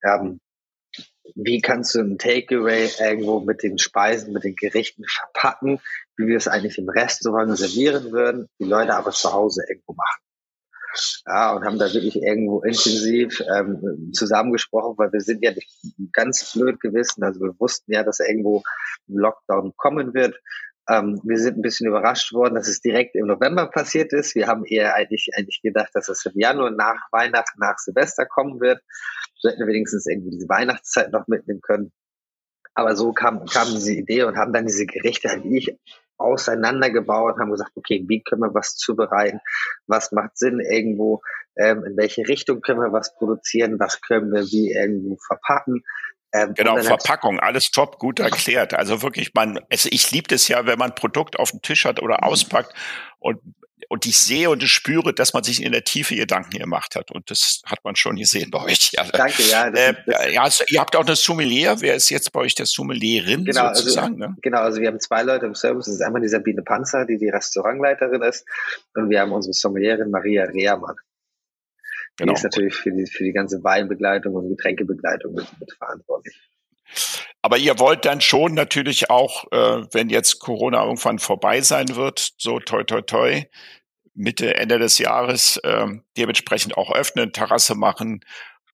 [0.05, 0.41] Ähm,
[1.35, 5.81] wie kannst du ein Takeaway irgendwo mit den Speisen, mit den Gerichten verpacken,
[6.17, 10.21] wie wir es eigentlich im Restaurant servieren würden, die Leute aber zu Hause irgendwo machen.
[11.27, 15.71] Ja, und haben da wirklich irgendwo intensiv ähm, zusammengesprochen, weil wir sind ja nicht
[16.13, 17.23] ganz blöd gewissen.
[17.23, 18.63] Also wir wussten ja, dass irgendwo
[19.09, 20.37] ein Lockdown kommen wird.
[20.89, 24.35] Ähm, wir sind ein bisschen überrascht worden, dass es direkt im November passiert ist.
[24.35, 28.61] Wir haben eher eigentlich, eigentlich gedacht, dass es im Januar nach Weihnachten, nach Silvester kommen
[28.61, 28.81] wird.
[29.41, 31.93] So hätten wir wenigstens irgendwie diese Weihnachtszeit noch mitnehmen können.
[32.75, 35.77] Aber so kam, kam diese Idee und haben dann diese Gerichte halt ich
[36.19, 39.41] auseinandergebaut und haben gesagt, okay, wie können wir was zubereiten?
[39.87, 41.23] Was macht Sinn irgendwo?
[41.57, 43.81] Ähm, in welche Richtung können wir was produzieren?
[43.81, 45.83] Was können wir wie irgendwo verpacken?
[46.33, 48.75] Ähm, genau, Verpackung, alles top, gut erklärt.
[48.75, 51.85] Also wirklich, man, also ich liebe es ja, wenn man ein Produkt auf dem Tisch
[51.85, 52.73] hat oder auspackt
[53.19, 53.41] und
[53.91, 57.11] und ich sehe und ich spüre, dass man sich in der Tiefe Gedanken gemacht hat.
[57.11, 58.93] Und das hat man schon gesehen bei euch.
[58.93, 59.05] Ja.
[59.05, 59.69] Danke, ja.
[59.69, 61.75] Das, äh, das ja also, ihr habt auch eine Sommelier.
[61.81, 64.23] Wer ist jetzt bei euch der Sommelierin genau, also sozusagen?
[64.23, 64.37] Also, ne?
[64.43, 65.87] Genau, also wir haben zwei Leute im Service.
[65.87, 68.47] Das ist einmal die Sabine Panzer, die die Restaurantleiterin ist.
[68.95, 70.95] Und wir haben unsere Sommelierin Maria Rehrmann.
[72.17, 72.33] Genau.
[72.33, 76.39] Die ist natürlich für die, für die ganze Weinbegleitung und Getränkebegleitung mit, mit verantwortlich.
[77.43, 82.35] Aber ihr wollt dann schon natürlich auch, äh, wenn jetzt Corona irgendwann vorbei sein wird,
[82.39, 83.45] so toi toi toi,
[84.21, 88.21] Mitte, Ende des Jahres äh, dementsprechend auch öffnen, Terrasse machen,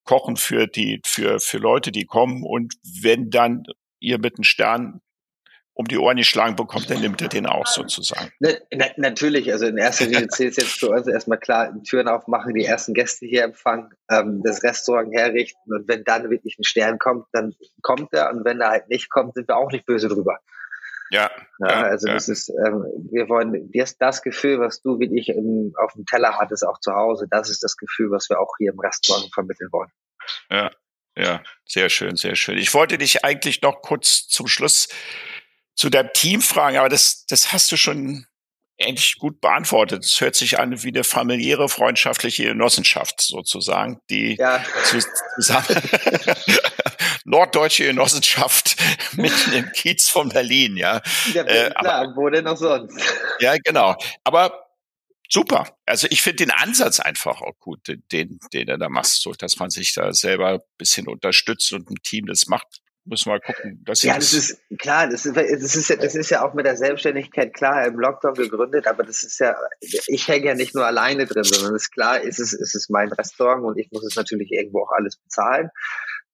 [0.04, 2.42] kochen für die, für, für Leute, die kommen.
[2.42, 3.64] Und wenn dann
[4.00, 5.00] ihr mit einem Stern
[5.76, 8.30] um die Ohren geschlagen bekommt, dann nimmt er den auch sozusagen.
[8.40, 12.08] Ne, na, natürlich, also in erster Linie zählt es jetzt für uns erstmal klar, Türen
[12.08, 16.64] aufmachen, die ersten Gäste hier empfangen, ähm, das Restaurant herrichten und wenn dann wirklich ein
[16.64, 19.84] Stern kommt, dann kommt er und wenn er halt nicht kommt, sind wir auch nicht
[19.84, 20.38] böse drüber.
[21.10, 21.30] Ja.
[21.58, 22.14] ja also ja.
[22.14, 26.04] das ist, ähm, wir wollen das, das Gefühl, was du wie ich im, auf dem
[26.06, 29.32] Teller hattest, auch zu Hause, das ist das Gefühl, was wir auch hier im Restaurant
[29.32, 29.90] vermitteln wollen.
[30.50, 30.70] Ja,
[31.16, 32.58] ja, sehr schön, sehr schön.
[32.58, 34.88] Ich wollte dich eigentlich noch kurz zum Schluss
[35.74, 38.26] zu deinem Team fragen, aber das, das hast du schon
[38.80, 40.04] eigentlich gut beantwortet.
[40.04, 44.62] Es hört sich an wie eine familiäre, freundschaftliche Genossenschaft sozusagen, die ja.
[45.36, 45.66] zusammen
[47.24, 48.76] norddeutsche Genossenschaft
[49.12, 51.00] mitten im Kiez von Berlin, ja.
[51.32, 52.94] ja äh, klar, aber, wo denn noch sonst?
[53.40, 53.96] Ja, genau.
[54.24, 54.66] Aber
[55.28, 55.76] super.
[55.86, 59.32] Also ich finde den Ansatz einfach auch gut, den, den, den du da machst, so
[59.32, 63.40] dass man sich da selber ein bisschen unterstützt und ein Team das macht müssen wir
[63.40, 63.82] gucken.
[63.84, 66.76] Dass ja, das ist klar, das ist, das, ist, das ist ja auch mit der
[66.76, 71.26] Selbstständigkeit klar im Lockdown gegründet, aber das ist ja, ich hänge ja nicht nur alleine
[71.26, 74.16] drin, sondern es ist klar, ist es, ist es mein Restaurant und ich muss es
[74.16, 75.70] natürlich irgendwo auch alles bezahlen.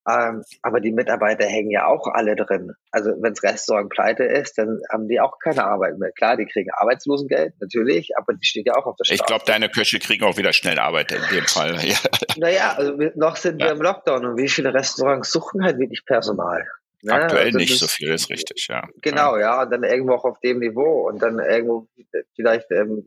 [0.09, 2.73] Ähm, aber die Mitarbeiter hängen ja auch alle drin.
[2.91, 6.11] Also wenn das Restaurant pleite ist, dann haben die auch keine Arbeit mehr.
[6.13, 9.23] Klar, die kriegen Arbeitslosengeld, natürlich, aber die stehen ja auch auf der Straße.
[9.23, 11.73] Ich glaube, deine Köche kriegen auch wieder schnell Arbeit in dem Fall.
[11.83, 11.97] Ja.
[12.37, 13.67] Naja, also noch sind ja.
[13.67, 16.67] wir im Lockdown und wie viele Restaurants suchen halt wirklich Personal?
[17.05, 17.15] Ne?
[17.15, 18.89] Aktuell also nicht so viel, ist richtig, ja.
[19.03, 19.41] Genau, ja.
[19.41, 21.89] ja, und dann irgendwo auch auf dem Niveau und dann irgendwo
[22.37, 23.07] vielleicht ähm,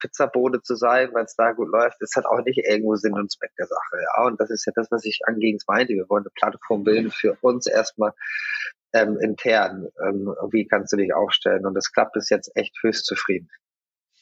[0.00, 3.30] Pizzabode zu sein, weil es da gut läuft, ist halt auch nicht irgendwo Sinn und
[3.30, 4.24] Zweck der Sache, ja.
[4.24, 5.92] Und das ist ja das, was ich angehend meinte.
[5.92, 8.12] Wir wollen eine Plattform bilden für uns erstmal
[8.92, 9.86] ähm, intern.
[10.04, 11.66] Ähm, wie kannst du dich aufstellen?
[11.66, 13.48] Und das klappt bis jetzt echt höchst zufrieden.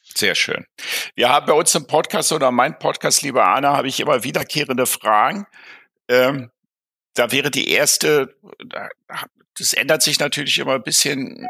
[0.03, 0.67] Sehr schön.
[1.15, 4.85] Wir haben bei uns im Podcast oder mein Podcast, liebe Anna, habe ich immer wiederkehrende
[4.85, 5.47] Fragen.
[6.09, 6.51] Ähm,
[7.15, 8.35] da wäre die erste,
[9.57, 11.47] das ändert sich natürlich immer ein bisschen.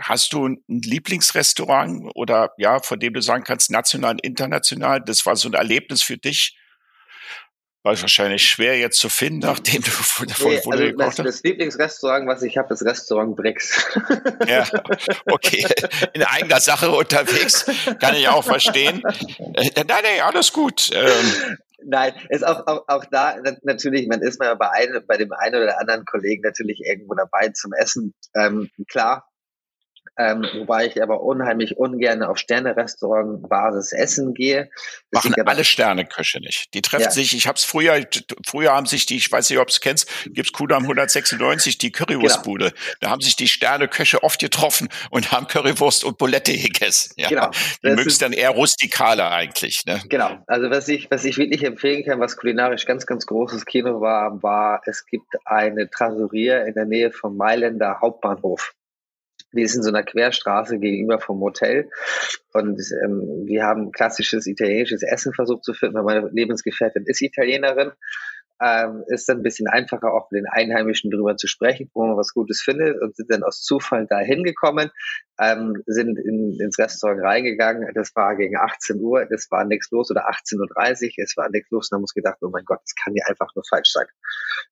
[0.00, 5.02] Hast du ein Lieblingsrestaurant oder ja, von dem du sagen kannst, national und international?
[5.04, 6.56] Das war so ein Erlebnis für dich.
[7.84, 12.28] War wahrscheinlich schwer jetzt zu finden, nachdem du von, nee, von also das, das Lieblingsrestaurant,
[12.28, 13.84] was ich habe, ist Restaurant Brix.
[14.46, 14.64] ja,
[15.26, 15.66] okay.
[16.12, 17.66] In eigener Sache unterwegs,
[18.00, 19.02] kann ich auch verstehen.
[19.54, 20.90] Äh, nein, nein, alles gut.
[21.84, 25.62] Nein, ist auch, auch, auch da natürlich, man ist mal bei einem, bei dem einen
[25.62, 28.14] oder anderen Kollegen natürlich irgendwo dabei zum Essen.
[28.34, 29.28] Ähm, klar,
[30.18, 34.68] ähm, wobei ich aber unheimlich ungern auf Sterne-Restaurant-Basis essen gehe.
[35.10, 36.74] Das Machen alle Sterneköche nicht.
[36.74, 37.10] Die treffen ja.
[37.10, 38.06] sich, ich habe es früher,
[38.46, 42.70] früher haben sich die, ich weiß nicht, ob es kennst, gibt's Kudam 196, die Currywurstbude.
[42.70, 42.82] Genau.
[43.00, 47.14] Da haben sich die Sterneköche oft getroffen und haben Currywurst und Bulette gegessen.
[47.16, 47.28] Ja.
[47.28, 47.50] Genau.
[47.82, 49.84] Die mögen es dann eher rustikaler eigentlich.
[49.86, 50.02] Ne?
[50.10, 50.38] Genau.
[50.46, 54.42] Also was ich, was ich wirklich empfehlen kann, was kulinarisch ganz, ganz großes Kino war,
[54.42, 58.74] war, es gibt eine Trattoria in der Nähe vom Mailänder Hauptbahnhof.
[59.52, 61.90] Wir sind in so einer Querstraße gegenüber vom Hotel.
[62.52, 67.92] Und ähm, wir haben klassisches italienisches Essen versucht zu finden, weil meine Lebensgefährtin ist Italienerin
[68.62, 72.16] ähm, ist dann ein bisschen einfacher, auch mit den Einheimischen drüber zu sprechen, wo man
[72.16, 74.90] was Gutes findet und sind dann aus Zufall da hingekommen,
[75.40, 77.92] ähm, sind in, ins Restaurant reingegangen.
[77.94, 81.70] Das war gegen 18 Uhr, es war nichts los oder 18.30 Uhr, es war nichts
[81.70, 84.06] los und dann muss gedacht, oh mein Gott, das kann ja einfach nur falsch sein.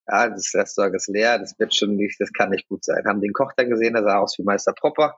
[0.07, 3.05] Ja, das Restaurant ist leer, das wird schon nicht, das kann nicht gut sein.
[3.07, 5.17] Haben den Koch dann gesehen, der sah aus wie Meister Popper.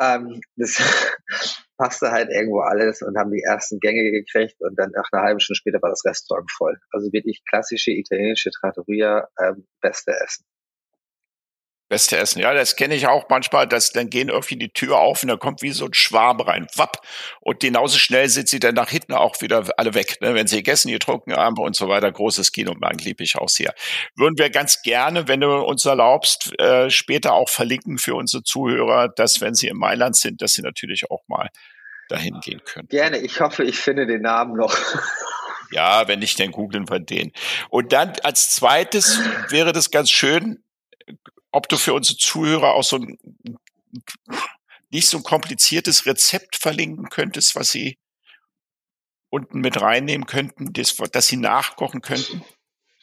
[0.00, 0.80] Ähm, das
[1.80, 5.40] passte halt irgendwo alles und haben die ersten Gänge gekriegt und dann nach einer halben
[5.40, 6.78] Stunde später war das Restaurant voll.
[6.92, 10.44] Also wirklich klassische italienische Trattoria, ähm, beste Essen.
[11.90, 15.24] Beste Essen, ja, das kenne ich auch manchmal, dass dann gehen irgendwie die Tür auf
[15.24, 17.04] und da kommt wie so ein Schwarm rein, wapp,
[17.40, 20.34] und genauso schnell sind sie dann nach hinten auch wieder alle weg, ne?
[20.34, 22.12] wenn sie gegessen, getrunken haben und so weiter.
[22.12, 22.76] Großes Kino,
[23.18, 23.74] ich auch sehr.
[24.14, 29.08] Würden wir ganz gerne, wenn du uns erlaubst, äh, später auch verlinken für unsere Zuhörer,
[29.08, 31.48] dass wenn sie in Mailand sind, dass sie natürlich auch mal
[32.08, 32.86] dahin gehen können.
[32.86, 34.76] Gerne, ich hoffe, ich finde den Namen noch.
[35.72, 37.32] Ja, wenn nicht, dann googeln wir den.
[37.68, 39.20] Und dann als zweites
[39.50, 40.64] wäre das ganz schön,
[41.52, 43.18] ob du für unsere Zuhörer auch so ein
[44.90, 47.98] nicht so ein kompliziertes Rezept verlinken könntest, was sie
[49.30, 52.44] unten mit reinnehmen könnten, das, dass sie nachkochen könnten?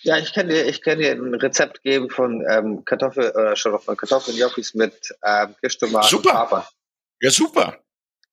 [0.02, 3.80] Ja, ich kann dir, ich kann dir ein Rezept geben von ähm, Kartoffel oder schon
[3.80, 6.30] von Kartoffeljochis mit ähm, Kirschtomaten super.
[6.30, 6.70] und Papa.
[7.22, 7.80] Ja, super.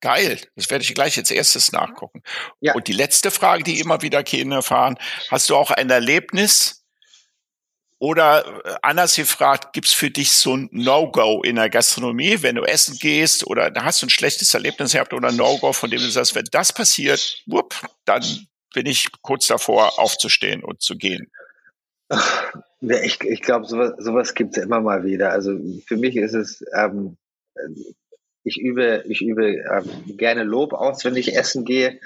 [0.00, 0.38] Geil.
[0.54, 2.22] Das werde ich gleich als erstes nachgucken.
[2.60, 2.74] Ja.
[2.74, 4.98] Und die letzte Frage, die immer wieder Kinder erfahren,
[5.30, 6.84] hast du auch ein Erlebnis,
[8.05, 12.64] oder äh, anders gefragt, gibt's für dich so ein No-Go in der Gastronomie, wenn du
[12.64, 16.00] essen gehst oder da hast du ein schlechtes Erlebnis gehabt oder ein No-Go, von dem
[16.00, 17.74] du sagst, wenn das passiert, whoop,
[18.05, 18.22] dann
[18.74, 21.32] bin ich kurz davor aufzustehen und zu gehen.
[22.86, 25.30] Ja, ich, ich glaube, sowas, sowas gibt es immer mal wieder.
[25.30, 27.16] Also für mich ist es, ähm,
[28.42, 31.98] ich übe, ich übe ähm, gerne Lob aus, wenn ich essen gehe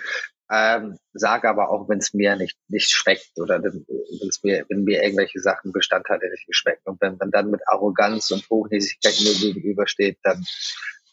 [0.50, 5.02] ähm, sage aber auch, wenn es mir nicht, nicht schmeckt oder wenn's mir, wenn mir
[5.02, 6.86] irgendwelche Sachen Bestandteile nicht geschmeckt.
[6.86, 10.44] Und wenn man dann mit Arroganz und Hochnäsigkeit mir gegenübersteht, dann,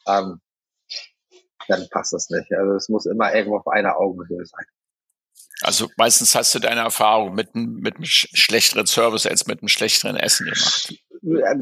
[0.07, 0.39] ähm,
[1.67, 2.51] dann passt das nicht.
[2.53, 4.65] Also es muss immer irgendwo auf einer Augenhöhe sein.
[5.61, 10.17] Also meistens hast du deine Erfahrung mit, mit einem schlechteren Service als mit einem schlechteren
[10.17, 10.93] Essen gemacht.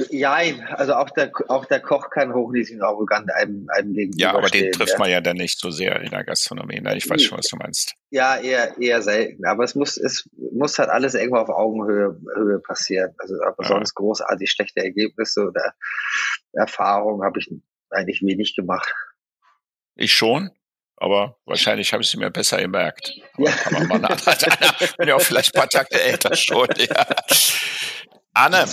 [0.10, 0.36] Ja,
[0.76, 4.50] also auch der, auch der Koch kann hochnäsig und arrogant einem, einem gegenüber Ja, aber
[4.50, 5.00] den trifft ja.
[5.00, 6.82] man ja dann nicht so sehr in der Gastronomie.
[6.82, 6.98] Ne?
[6.98, 7.94] Ich weiß schon, was du meinst.
[8.10, 9.46] Ja, eher, eher selten.
[9.46, 13.16] Aber es muss, es muss halt alles irgendwo auf Augenhöhe Höhe passieren.
[13.20, 13.70] Also aber ja.
[13.70, 15.74] sonst großartig schlechte Ergebnisse oder
[16.52, 17.50] Erfahrungen habe ich
[17.90, 18.94] eigentlich wenig gemacht.
[19.96, 20.50] Ich schon
[20.98, 23.12] aber wahrscheinlich habe ich sie mir besser gemerkt.
[23.38, 23.52] Ja.
[23.52, 24.16] Kann man mal nach,
[24.98, 26.68] bin ja auch vielleicht ein paar Takte älter schon.
[26.78, 27.06] Ja.
[28.34, 28.66] Anne,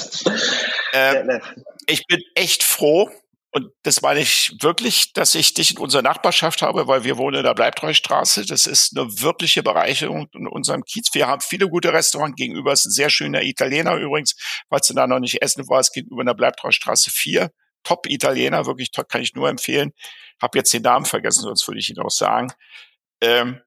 [0.92, 1.40] äh,
[1.86, 3.10] ich bin echt froh,
[3.52, 7.38] und das meine ich wirklich, dass ich dich in unserer Nachbarschaft habe, weil wir wohnen
[7.38, 8.46] in der Bleibtreustraße.
[8.46, 11.08] Das ist eine wirkliche Bereicherung in unserem Kiez.
[11.14, 12.72] Wir haben viele gute Restaurants gegenüber.
[12.72, 14.36] Es ist ein sehr schöner Italiener übrigens,
[14.68, 17.50] falls du da noch nicht essen warst, gegenüber in der Bleibtreustraße 4.
[17.82, 19.92] Top Italiener, wirklich top, kann ich nur empfehlen.
[20.40, 22.52] Hab jetzt den Namen vergessen, sonst würde ich ihn auch sagen.
[23.20, 23.60] Ähm,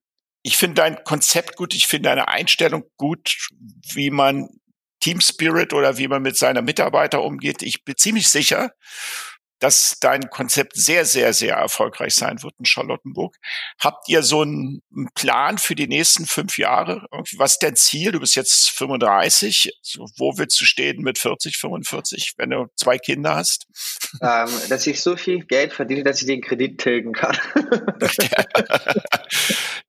[0.43, 3.49] ich finde dein Konzept gut, ich finde deine Einstellung gut,
[3.93, 4.49] wie man
[5.04, 7.62] Team Spirit oder wie man mit seiner Mitarbeiter umgeht.
[7.62, 8.72] Ich bin ziemlich sicher,
[9.60, 13.36] dass dein Konzept sehr, sehr, sehr erfolgreich sein wird in Charlottenburg.
[13.80, 14.82] Habt ihr so einen
[15.15, 17.05] Plan für die nächsten fünf Jahre?
[17.38, 18.11] Was ist dein Ziel?
[18.11, 19.71] Du bist jetzt 35.
[20.17, 23.67] Wo willst du stehen mit 40, 45, wenn du zwei Kinder hast?
[24.21, 27.38] Ähm, dass ich so viel Geld verdiene, dass ich den Kredit tilgen kann.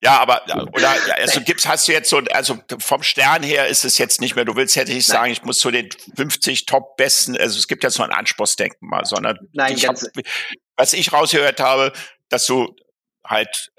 [0.02, 3.98] ja, aber oder also gibt's hast du jetzt so also vom Stern her ist es
[3.98, 4.44] jetzt nicht mehr.
[4.44, 7.36] Du willst hätte ich sagen, ich muss zu den 50 Top besten.
[7.36, 9.96] Also es gibt jetzt so ein Anspruchsdenken mal, sondern Nein, Nein, ich hab,
[10.76, 11.92] was ich rausgehört habe,
[12.28, 12.74] dass du
[13.26, 13.72] halt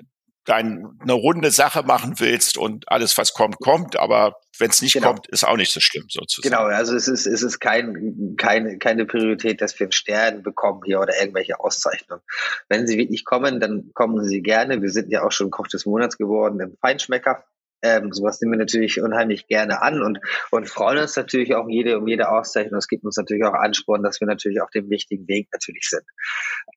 [0.46, 4.94] dein, eine runde Sache machen willst und alles, was kommt, kommt, aber wenn es nicht
[4.94, 5.08] genau.
[5.08, 6.50] kommt, ist auch nicht so schlimm sozusagen.
[6.50, 10.82] Genau, also es ist, es ist kein, keine, keine Priorität, dass wir einen Stern bekommen
[10.86, 12.22] hier oder irgendwelche Auszeichnungen.
[12.70, 14.82] Wenn sie wirklich kommen, dann kommen sie gerne.
[14.82, 17.44] Wir sind ja auch schon Koch des Monats geworden im Feinschmecker.
[17.86, 20.20] Ähm, sowas nehmen wir natürlich unheimlich gerne an und,
[20.50, 22.80] und freuen uns natürlich auch jede um jede Auszeichnung.
[22.80, 26.04] Es gibt uns natürlich auch Ansporn, dass wir natürlich auf dem wichtigen Weg natürlich sind.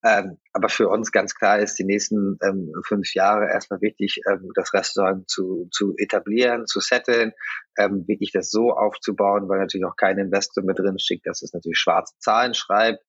[0.05, 4.51] Ähm, aber für uns ganz klar ist die nächsten ähm, fünf Jahre erstmal wichtig, ähm,
[4.55, 7.33] das Restaurant zu, zu etablieren, zu setteln,
[7.79, 11.55] ähm, wirklich das so aufzubauen, weil natürlich auch kein Investor mit drin schickt, dass es
[11.55, 13.03] natürlich schwarze Zahlen schreibt,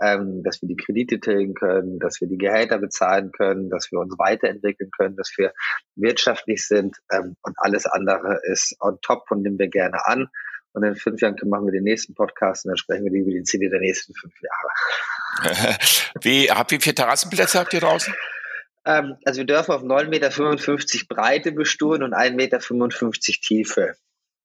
[0.00, 3.98] ähm, dass wir die Kredite tilgen können, dass wir die Gehälter bezahlen können, dass wir
[3.98, 5.52] uns weiterentwickeln können, dass wir
[5.96, 10.28] wirtschaftlich sind ähm, und alles andere ist on top und nehmen wir gerne an.
[10.72, 13.42] Und in fünf Jahren machen wir den nächsten Podcast und dann sprechen wir über die
[13.42, 15.76] Ziele der nächsten fünf Jahre.
[16.22, 18.14] wie, wie viele Terrassenplätze habt ihr draußen?
[18.84, 22.58] Ähm, also wir dürfen auf 9,55 Meter Breite bestuhlen und 1,55 Meter
[23.42, 23.94] Tiefe.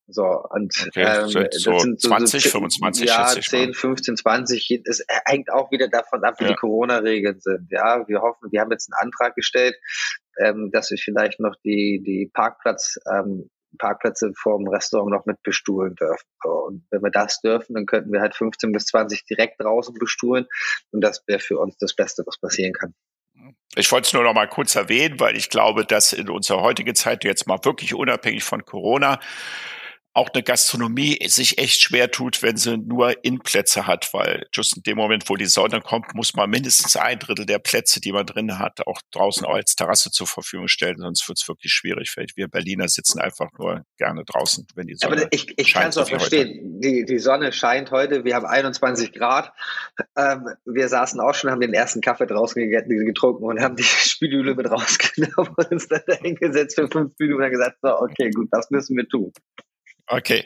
[0.07, 4.81] So, und okay, ähm, so, das sind so, 20, so, 25, ja, 10, 15, 20,
[4.85, 6.51] es hängt auch wieder davon ab, wie ja.
[6.51, 7.67] die Corona-Regeln sind.
[7.71, 9.75] Ja, wir hoffen, wir haben jetzt einen Antrag gestellt,
[10.39, 15.95] ähm, dass wir vielleicht noch die, die Parkplatz, ähm, Parkplätze vorm Restaurant noch mit bestuhlen
[15.95, 16.27] dürfen.
[16.43, 20.45] Und wenn wir das dürfen, dann könnten wir halt 15 bis 20 direkt draußen bestuhlen.
[20.91, 22.93] Und das wäre für uns das Beste, was passieren kann.
[23.75, 26.95] Ich wollte es nur noch mal kurz erwähnen, weil ich glaube, dass in unserer heutigen
[26.95, 29.19] Zeit jetzt mal wirklich unabhängig von Corona
[30.15, 34.83] auch eine Gastronomie sich echt schwer tut, wenn sie nur Innenplätze hat, weil just in
[34.83, 38.25] dem Moment, wo die Sonne kommt, muss man mindestens ein Drittel der Plätze, die man
[38.25, 42.09] drin hat, auch draußen auch als Terrasse zur Verfügung stellen, sonst wird es wirklich schwierig.
[42.09, 45.89] Vielleicht wir Berliner sitzen einfach nur gerne draußen, wenn die Sonne Aber ich, ich kann
[45.89, 46.79] es auch verstehen.
[46.79, 49.51] Die, die Sonne scheint heute, wir haben 21 Grad.
[50.17, 54.55] Ähm, wir saßen auch schon, haben den ersten Kaffee draußen getrunken und haben die Spülüle
[54.55, 58.71] mit rausgenommen und uns dann hingesetzt für fünf Minuten und gesagt, so, okay, gut, das
[58.71, 59.33] müssen wir tun.
[60.07, 60.45] Okay.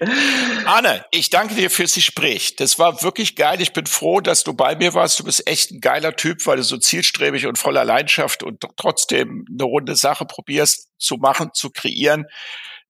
[0.66, 2.56] Arne, ich danke dir fürs Gespräch.
[2.56, 3.62] Das war wirklich geil.
[3.62, 5.20] Ich bin froh, dass du bei mir warst.
[5.20, 9.46] Du bist echt ein geiler Typ, weil du so zielstrebig und voller Leidenschaft und trotzdem
[9.52, 12.26] eine runde Sache probierst zu machen, zu kreieren.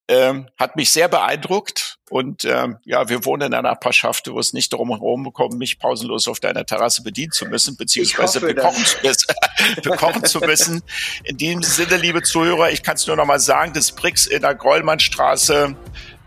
[0.08, 1.98] Ähm, hat mich sehr beeindruckt.
[2.10, 5.80] Und ähm, ja, wir wohnen in einer Nachbarschaft, wo es nicht darum herum kommt, mich
[5.80, 9.28] pausenlos auf deiner Terrasse bedienen zu müssen, beziehungsweise bekochen zu, müssen,
[9.84, 10.84] bekochen zu müssen.
[11.24, 14.42] In diesem Sinne, liebe Zuhörer, ich kann es nur noch mal sagen, das Brix in
[14.42, 15.76] der Grollmannstraße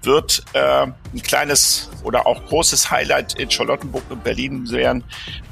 [0.03, 5.05] wird äh, ein kleines oder auch großes Highlight in Charlottenburg und Berlin werden.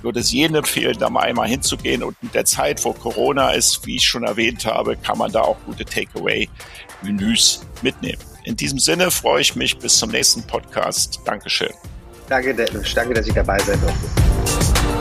[0.03, 2.03] Würde es jedem empfehlen, da mal einmal hinzugehen.
[2.03, 5.43] Und in der Zeit, wo Corona ist, wie ich schon erwähnt habe, kann man da
[5.43, 8.23] auch gute Takeaway-Menüs mitnehmen.
[8.45, 11.21] In diesem Sinne freue ich mich bis zum nächsten Podcast.
[11.25, 11.73] Dankeschön.
[12.29, 15.00] Danke, danke, dass ich dabei sein durfte.